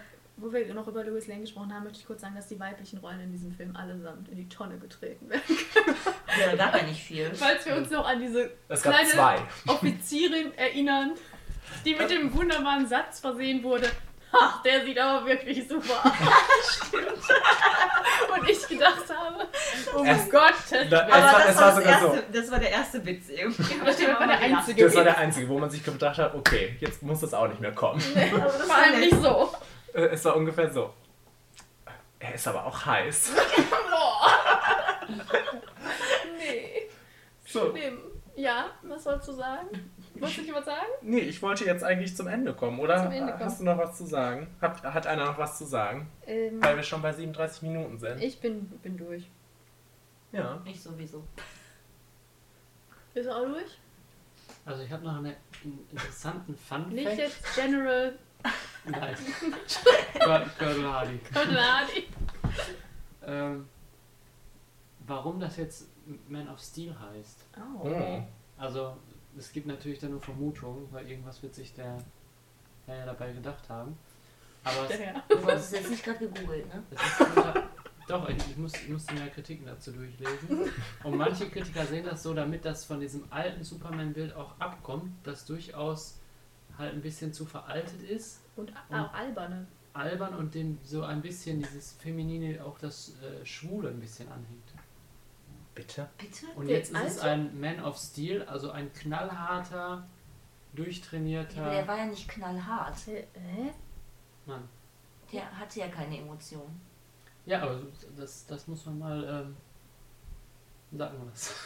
[0.40, 2.98] wo wir noch über Louis Lane gesprochen haben, möchte ich kurz sagen, dass die weiblichen
[2.98, 5.42] Rollen in diesem Film allesamt in die Tonne getreten werden.
[6.38, 7.30] Ja, da gar nicht viel.
[7.34, 9.38] Falls wir uns noch an diese Es kleine zwei.
[9.66, 11.12] Offizierin erinnern,
[11.84, 13.90] die mit dem wunderbaren Satz versehen wurde.
[14.32, 16.80] Ach, der sieht aber wirklich super aus.
[18.32, 19.46] Und ich gedacht habe,
[19.96, 23.74] oh mein Gott, Da- das war- war das, das war der erste Witz irgendwie.
[23.84, 24.84] das war der einzige.
[24.84, 27.60] Das war der einzige, wo man sich gedacht hat, okay, jetzt muss das auch nicht
[27.60, 28.00] mehr kommen.
[28.32, 29.52] Aber das Vor allem war nicht so.
[29.94, 30.92] Äh, Es war ungefähr so.
[32.18, 33.32] Er ist aber auch heiß.
[36.38, 36.88] Nee,
[37.46, 37.70] So.
[37.70, 37.98] schlimm.
[38.36, 39.68] Ja, was sollst du sagen?
[40.14, 40.86] Wolltest du nicht was sagen?
[41.02, 43.02] Nee, ich wollte jetzt eigentlich zum Ende kommen, oder?
[43.02, 43.44] Zum Ende kommen.
[43.44, 44.46] Hast du noch was zu sagen?
[44.60, 46.10] Hat, hat einer noch was zu sagen?
[46.26, 48.22] Ähm, Weil wir schon bei 37 Minuten sind.
[48.22, 49.28] ich bin, bin durch.
[50.32, 50.60] Ja.
[50.64, 51.24] Ich sowieso.
[53.12, 53.78] Bist du auch durch?
[54.64, 55.34] Also ich habe noch einen
[55.90, 58.16] interessanten Fun Nicht jetzt General
[58.84, 59.16] Nein.
[60.58, 61.20] Gordon Hardy.
[61.32, 62.08] Konradi.
[63.26, 63.68] Ähm,
[65.06, 65.88] warum das jetzt
[66.28, 67.44] Man of Steel heißt.
[67.56, 67.88] Oh.
[67.88, 68.22] Oh.
[68.56, 68.96] Also
[69.36, 71.98] es gibt natürlich da nur Vermutungen, weil irgendwas wird sich der
[72.86, 73.96] Herr ja dabei gedacht haben.
[74.64, 75.22] Aber es, Ja.
[75.28, 76.82] Du hast es jetzt nicht gerade gegoogelt, ne?
[77.18, 77.68] unter,
[78.08, 80.70] doch, ich, ich, muss, ich musste mir Kritiken dazu durchlesen.
[81.04, 85.46] Und manche Kritiker sehen das so, damit das von diesem alten Superman-Bild auch abkommt, das
[85.46, 86.18] durchaus
[86.76, 89.66] halt ein bisschen zu veraltet ist, Und auch alberne.
[89.94, 94.72] albern und dem so ein bisschen dieses Feminine, auch das äh, Schwule ein bisschen anhängt.
[95.74, 96.08] Bitte?
[96.18, 96.46] Bitte?
[96.56, 97.50] Und jetzt ist es alte?
[97.52, 100.06] ein Man of Steel, also ein knallharter, Ja,
[100.74, 102.96] durchtrainierter der war ja nicht knallhart.
[103.06, 103.26] Hä?
[103.34, 103.72] Hä?
[104.46, 104.68] Mann.
[105.32, 106.80] Der hatte ja keine Emotionen.
[107.46, 107.80] Ja, aber
[108.16, 109.56] das, das muss man mal ähm,
[110.98, 111.54] sagen wir das.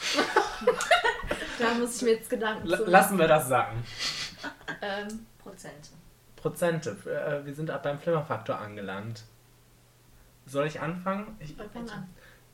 [1.59, 3.82] Da muss ich mir jetzt Gedanken L zu lassen wir das sagen.
[4.82, 5.91] Ähm, Prozente.
[6.45, 6.90] Prozente.
[7.07, 9.24] Äh, wir sind ab beim Flimmerfaktor angelangt.
[10.45, 11.34] Soll ich anfangen?
[11.40, 11.55] Ich,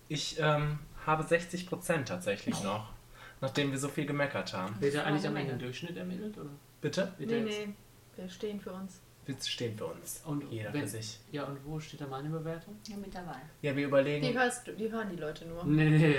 [0.09, 2.93] ich ähm, habe 60 Prozent tatsächlich noch.
[3.41, 4.81] Nachdem wir so viel gemeckert haben.
[4.81, 5.57] Wird ja war eigentlich am Ende.
[5.57, 6.39] Durchschnitt ermittelt?
[6.39, 6.51] Oder?
[6.81, 7.13] Bitte?
[7.19, 7.75] Wird Nee, nee.
[8.15, 9.01] Wir stehen für uns.
[9.27, 10.23] Wir stehen für uns.
[10.25, 11.19] Und Jeder wenn- für sich.
[11.33, 12.79] Ja, und wo steht da meine Bewertung?
[12.87, 13.37] Ja, mit dabei.
[13.63, 14.35] Ja, wir Die, überlegen.
[14.39, 15.65] hörst du, die hören die Leute nur.
[15.65, 16.15] Nee.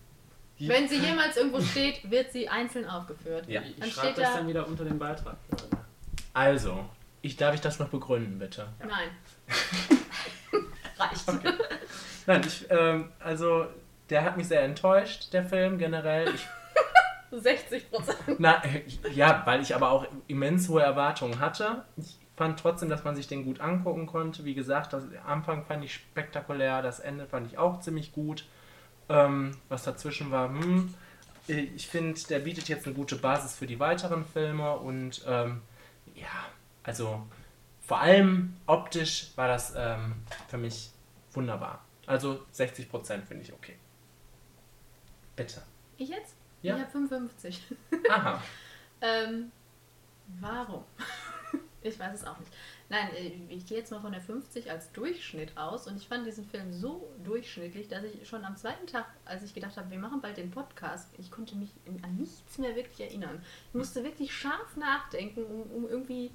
[0.60, 3.46] Wenn sie jemals irgendwo steht, wird sie einzeln aufgeführt.
[3.48, 3.62] Ja.
[3.62, 5.36] Ich schreibe das da- dann wieder unter den Beitrag.
[6.38, 6.88] Also,
[7.20, 8.68] ich darf ich das noch begründen, bitte?
[8.78, 9.10] Nein.
[10.96, 11.26] Reicht.
[12.28, 13.66] Nein, ich, ähm, also,
[14.08, 16.32] der hat mich sehr enttäuscht, der Film generell.
[16.32, 16.46] Ich
[17.42, 18.18] 60 Prozent.
[18.38, 21.82] Na, äh, ja, weil ich aber auch immens hohe Erwartungen hatte.
[21.96, 24.44] Ich fand trotzdem, dass man sich den gut angucken konnte.
[24.44, 28.46] Wie gesagt, das Anfang fand ich spektakulär, das Ende fand ich auch ziemlich gut.
[29.08, 30.94] Ähm, was dazwischen war, hm.
[31.48, 35.62] Ich finde, der bietet jetzt eine gute Basis für die weiteren Filme und ähm,
[36.20, 36.46] ja,
[36.82, 37.26] also
[37.80, 40.90] vor allem optisch war das ähm, für mich
[41.32, 41.84] wunderbar.
[42.06, 43.78] Also 60% finde ich okay.
[45.36, 45.62] Bitte.
[45.96, 46.34] Ich jetzt?
[46.62, 46.76] Ja.
[46.76, 47.62] Ich habe 55.
[48.10, 48.42] Aha.
[49.00, 49.52] ähm,
[50.40, 50.84] warum?
[51.82, 52.52] ich weiß es auch nicht.
[52.90, 56.26] Nein, äh, ich gehe jetzt mal von der 50 als Durchschnitt aus und ich fand
[56.26, 59.98] diesen Film so durchschnittlich, dass ich schon am zweiten Tag, als ich gedacht habe, wir
[59.98, 61.70] machen bald den Podcast, ich konnte mich
[62.02, 63.42] an nichts mehr wirklich erinnern.
[63.68, 66.30] Ich musste wirklich scharf nachdenken, um, um irgendwie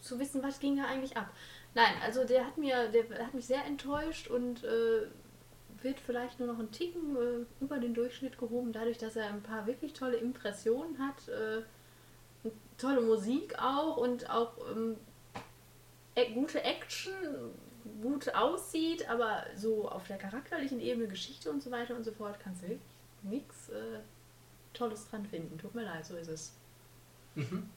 [0.00, 1.30] zu wissen, was ging da eigentlich ab.
[1.74, 5.06] Nein, also der hat mir, der hat mich sehr enttäuscht und äh,
[5.82, 9.42] wird vielleicht nur noch einen Ticken äh, über den Durchschnitt gehoben, dadurch, dass er ein
[9.42, 11.62] paar wirklich tolle Impressionen hat, äh,
[12.78, 14.96] tolle Musik auch und auch ähm,
[16.14, 17.14] e gute Action,
[18.00, 22.38] gut aussieht, aber so auf der charakterlichen Ebene, Geschichte und so weiter und so fort,
[22.40, 22.88] kannst du wirklich
[23.22, 24.00] nichts äh,
[24.72, 25.58] Tolles dran finden.
[25.58, 26.52] Tut mir leid, so ist es.
[27.34, 27.68] Mhm.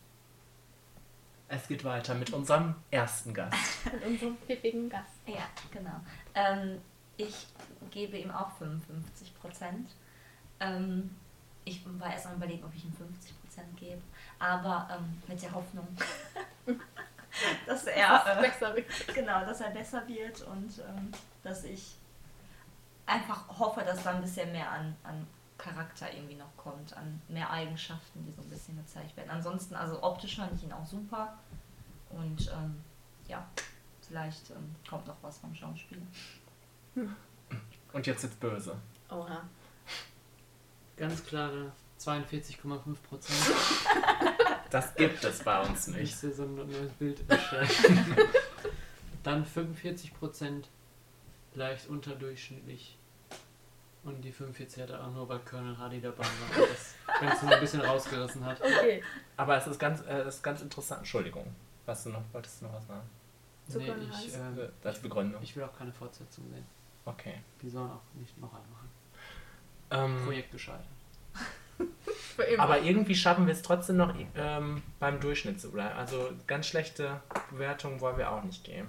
[1.47, 3.85] Es geht weiter mit unserem ersten Gast.
[3.93, 5.13] Mit unserem pfiffigen Gast.
[5.27, 6.01] Ja, genau.
[6.33, 6.81] Ähm,
[7.17, 7.45] ich
[7.91, 9.89] gebe ihm auch 55 Prozent.
[10.59, 11.11] Ähm,
[11.63, 14.01] ich war erst am überlegen, ob ich ihm 50 Prozent gebe,
[14.39, 15.87] aber ähm, mit der Hoffnung,
[17.65, 18.87] dass er äh, Besser wird.
[19.13, 21.11] genau, dass er besser wird und ähm,
[21.43, 21.95] dass ich
[23.05, 25.27] einfach hoffe, dass da ein bisschen mehr an, an
[25.57, 29.29] Charakter irgendwie noch kommt, an mehr Eigenschaften, die so ein bisschen gezeigt werden.
[29.29, 31.37] Ansonsten, also optisch fand ich ihn auch super
[32.09, 32.81] und ähm,
[33.27, 33.45] ja,
[34.01, 36.05] vielleicht ähm, kommt noch was vom Schauspieler.
[37.93, 38.75] Und jetzt jetzt böse.
[39.09, 39.41] Oha.
[40.97, 43.55] Ganz klare 42,5 Prozent.
[44.69, 46.15] Das gibt es bei uns Ich nicht.
[46.17, 47.23] sehe so ein neues Bild.
[49.23, 50.69] Dann 45 Prozent
[51.53, 52.97] leicht unterdurchschnittlich.
[54.03, 56.61] Und die 45 hat er auch nur, weil Colonel Hardy dabei war.
[56.63, 58.61] und Das Ganze noch ein bisschen rausgerissen hat.
[58.61, 59.01] Okay.
[59.37, 60.99] Aber es ist ganz, äh, es ist ganz interessant.
[60.99, 61.55] Entschuldigung.
[61.87, 63.09] Was du noch, wolltest du noch was sagen?
[63.67, 63.91] Zu Nee,
[64.27, 64.61] ich, Hardy.
[64.61, 65.41] äh, Als Begründung.
[65.41, 66.65] ich will auch keine Fortsetzung sehen.
[67.05, 67.41] Okay.
[67.63, 68.89] Die sollen auch nicht noch einen machen.
[69.89, 70.85] Ähm, Projekt gescheitert.
[72.35, 72.63] Für immer.
[72.63, 75.95] aber irgendwie schaffen wir es trotzdem noch ähm, beim Durchschnitt zu bleiben.
[75.97, 77.21] Also ganz schlechte
[77.51, 78.87] Bewertungen wollen wir auch nicht geben.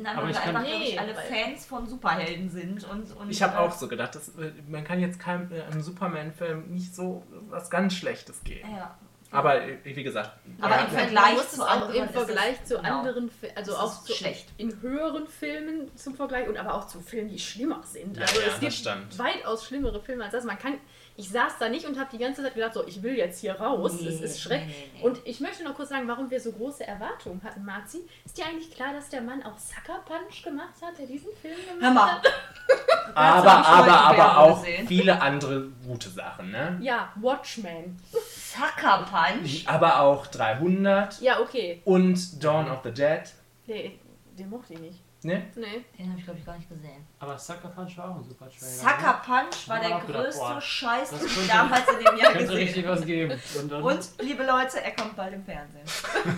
[0.00, 3.30] Nein, Aber weil ich kann- einfach, ich, Nee, alle Fans von Superhelden sind und, und
[3.30, 6.70] Ich habe äh, auch so gedacht, dass, äh, man kann jetzt keinem äh, einem Superman-Film
[6.72, 8.68] nicht so was ganz Schlechtes geben.
[8.76, 8.96] Ja.
[9.30, 10.30] Aber äh, wie gesagt,
[10.60, 12.98] Aber ja, im Vergleich man muss zu es auch anderen im Vergleich zu genau.
[13.00, 14.48] anderen, also auch zu, schlecht.
[14.58, 18.16] in höheren Filmen zum Vergleich und aber auch zu Filmen, die schlimmer sind.
[18.16, 19.18] Ja, also ja, es gibt stimmt.
[19.18, 20.44] weitaus schlimmere Filme als das.
[20.44, 20.74] Man kann,
[21.16, 23.54] ich saß da nicht und habe die ganze Zeit gedacht, so ich will jetzt hier
[23.60, 23.92] raus.
[24.00, 24.66] Nee, es ist schrecklich.
[24.76, 25.06] nee, nee, nee.
[25.06, 28.00] Und ich möchte noch kurz sagen, warum wir so große Erwartungen hatten, Marzi.
[28.24, 31.54] Ist dir eigentlich klar, dass der Mann auch Sucker Punch gemacht hat, der diesen Film
[31.68, 32.12] gemacht Hör mal.
[32.12, 32.26] hat?
[33.14, 34.88] aber, aber, aber auch gesehen.
[34.88, 36.78] viele andere gute Sachen, ne?
[36.80, 37.96] Ja, Watchmen.
[38.12, 39.66] Sucker Punch.
[39.66, 41.80] Aber auch 300 Ja, okay.
[41.84, 43.22] und Dawn of the Dead.
[43.66, 43.98] Nee,
[44.36, 44.98] den mochte ich nicht.
[45.24, 45.42] Ne?
[45.54, 45.84] Nee.
[45.98, 47.06] Den habe ich, glaube ich, gar nicht gesehen.
[47.18, 48.70] Aber Sucker Punch war auch ein super Trailer.
[48.70, 52.32] Sucker Punch war der auch gedacht, größte boah, Scheiß, den ich damals in dem Jahr
[52.32, 53.40] Könnte richtig gesehen was geben.
[53.60, 55.84] Und dann Und, liebe Leute, er kommt bald im Fernsehen.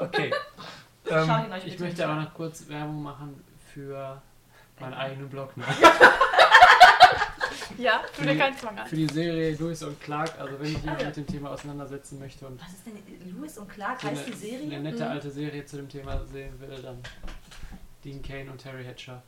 [0.00, 0.30] Okay.
[1.08, 4.20] Ähm, ich möchte aber noch kurz Werbung machen für
[4.78, 5.56] meinen eigenen Blog.
[5.56, 5.64] Ne?
[7.78, 8.86] Ja, tu Für dir die- keinen Zwang an.
[8.86, 12.46] Für die Serie Lewis und Clark, also wenn ich mich mit dem Thema auseinandersetzen möchte
[12.46, 14.00] und Was ist denn Lewis und Clark?
[14.00, 14.66] so eine, Heißt die Serie?
[14.76, 15.10] eine nette Mhm.
[15.10, 16.98] alte Serie zu dem Thema sehen will, dann
[18.04, 19.22] Dean Kane und Terry Hatcher.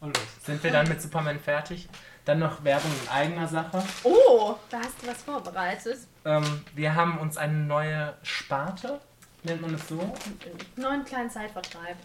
[0.00, 0.26] Und los.
[0.44, 1.88] sind wir dann mit Superman fertig?
[2.26, 3.82] Dann noch Werbung in eigener Sache.
[4.02, 5.98] Oh, da hast du was vorbereitet.
[6.24, 9.00] Ähm, wir haben uns eine neue Sparte,
[9.42, 10.14] nennt man es so, Einen
[10.76, 11.96] neuen kleinen Zeitvertreib.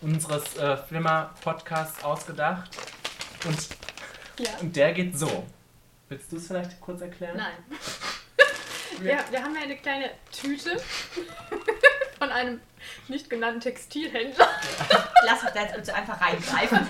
[0.00, 2.70] unseres äh, Flimmer-Podcasts ausgedacht.
[3.44, 3.56] Und,
[4.38, 4.50] Ja.
[4.60, 5.44] und der geht so.
[6.08, 7.36] Willst du es vielleicht kurz erklären?
[7.36, 7.54] Nein.
[9.00, 10.76] Wir, wir haben ja eine kleine Tüte
[12.18, 12.60] von einem
[13.06, 14.48] nicht genannten Textilhändler.
[15.24, 16.88] Lass mich da jetzt bitte einfach reingreifen.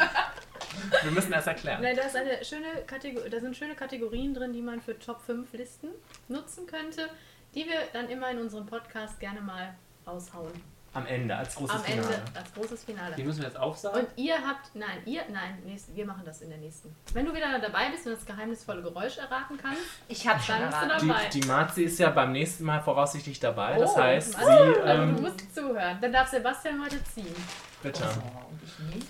[1.03, 1.83] Wir müssen das erklären.
[1.83, 5.21] Nein, da, ist eine schöne Kategor da sind schöne Kategorien drin, die man für Top
[5.21, 5.89] 5 Listen
[6.29, 7.11] nutzen könnte,
[7.55, 9.75] die wir dann immer in unserem Podcast gerne mal
[10.07, 10.78] raushauen.
[10.95, 12.15] Am Ende, als großes Am Finale.
[12.15, 13.15] Ende als großes Finale.
[13.15, 14.01] Die müssen wir jetzt aufsagen.
[14.01, 16.97] Und ihr habt, nein, ihr, nein, nächst, wir machen das in der nächsten.
[17.13, 20.71] Wenn du wieder dabei bist und das geheimnisvolle Geräusch erraten kannst, Ich habe schon Dann
[20.89, 21.29] bist du dabei.
[21.29, 23.79] Die, die Marzi ist ja beim nächsten Mal voraussichtlich dabei.
[23.79, 24.39] Das Oh, heißt, sie.
[24.39, 25.99] also, also Ähm, du musst zuhören.
[26.01, 27.35] Dann darf Sebastian heute ziehen.
[27.83, 28.05] bitte.
[28.05, 28.41] Oh,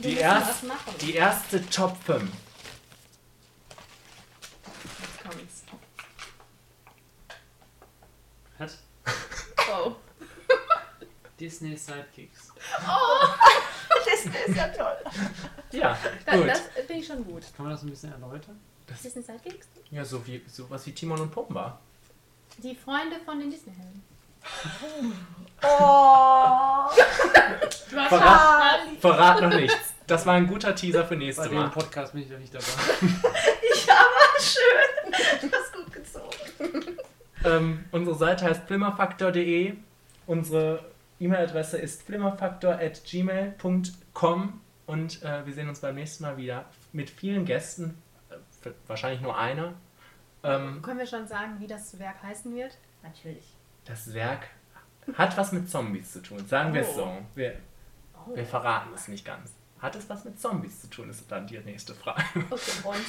[0.02, 0.94] Die, erst, was machen.
[1.00, 2.22] die erste Top 5.
[5.00, 5.64] Jetzt kommt's.
[8.58, 8.78] Hat
[9.70, 9.92] Oh.
[11.40, 12.52] Disney Sidekicks.
[14.04, 14.96] Das ist ja toll.
[15.72, 16.48] Ja, Das, gut.
[16.48, 17.42] das finde ich schon gut.
[17.56, 18.58] Kann man das ein bisschen erläutern?
[19.02, 19.68] Disney Sidekicks?
[19.90, 21.78] Ja, so wie sowas wie Timon und Pumba.
[22.58, 24.02] Die Freunde von den Disney-Helden.
[25.62, 26.88] Oh.
[27.90, 29.94] Du hast Verrat, verrat noch nichts.
[30.06, 31.70] Das war ein guter Teaser für Bei nächste dem Mal.
[31.70, 32.66] Podcast bin ich doch nicht dabei.
[33.86, 35.50] Ja, war schön.
[35.50, 36.98] Das ist gut gezogen.
[37.44, 39.74] Ähm, unsere Seite heißt flimmerfaktor.de.
[40.26, 40.84] Unsere
[41.20, 48.00] E-Mail-Adresse ist flimmerfaktor.gmail.com und äh, wir sehen uns beim nächsten Mal wieder mit vielen Gästen.
[48.30, 48.36] Äh,
[48.86, 49.74] wahrscheinlich nur einer.
[50.42, 52.78] Ähm, Können wir schon sagen, wie das Werk heißen wird?
[53.02, 53.54] Natürlich.
[53.84, 54.46] das Werk
[55.14, 56.94] hat was mit Zombies zu tun, sagen wir es Oh.
[56.96, 57.18] so.
[57.34, 57.56] Wir,
[58.26, 58.34] Oh.
[58.36, 59.54] wir verraten es nicht ganz.
[59.80, 62.22] Hat es was mit Zombies zu tun, ist dann die nächste Frage.
[62.50, 62.70] Okay.
[62.84, 63.00] Und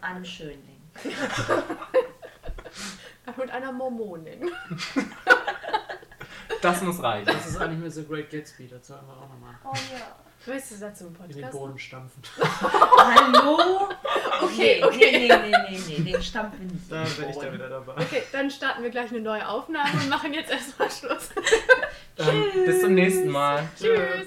[0.00, 0.80] an Schönling.
[3.36, 4.50] Und einer Mormonin.
[6.62, 7.26] Das muss reichen.
[7.26, 10.16] Das ist eigentlich mit The Great Gatsby, dazu haben wir auch nochmal Oh ja.
[10.46, 11.52] Willst du dazu einen in den Podcast?
[11.58, 12.22] Boden stampfen.
[12.40, 13.88] Hallo?
[14.40, 15.10] Okay, nee, okay.
[15.12, 16.90] Nee, nee, nee, nee, nee, den stampfen wir nicht.
[16.90, 17.52] Da bin ich da Boden.
[17.54, 17.92] wieder dabei.
[18.02, 21.28] Okay, dann starten wir gleich eine neue Aufnahme und machen jetzt erstmal Schluss.
[22.18, 23.68] Ähm, bis zum nächsten Mal.
[23.76, 24.26] Tschüss.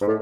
[0.00, 0.12] Tschüss.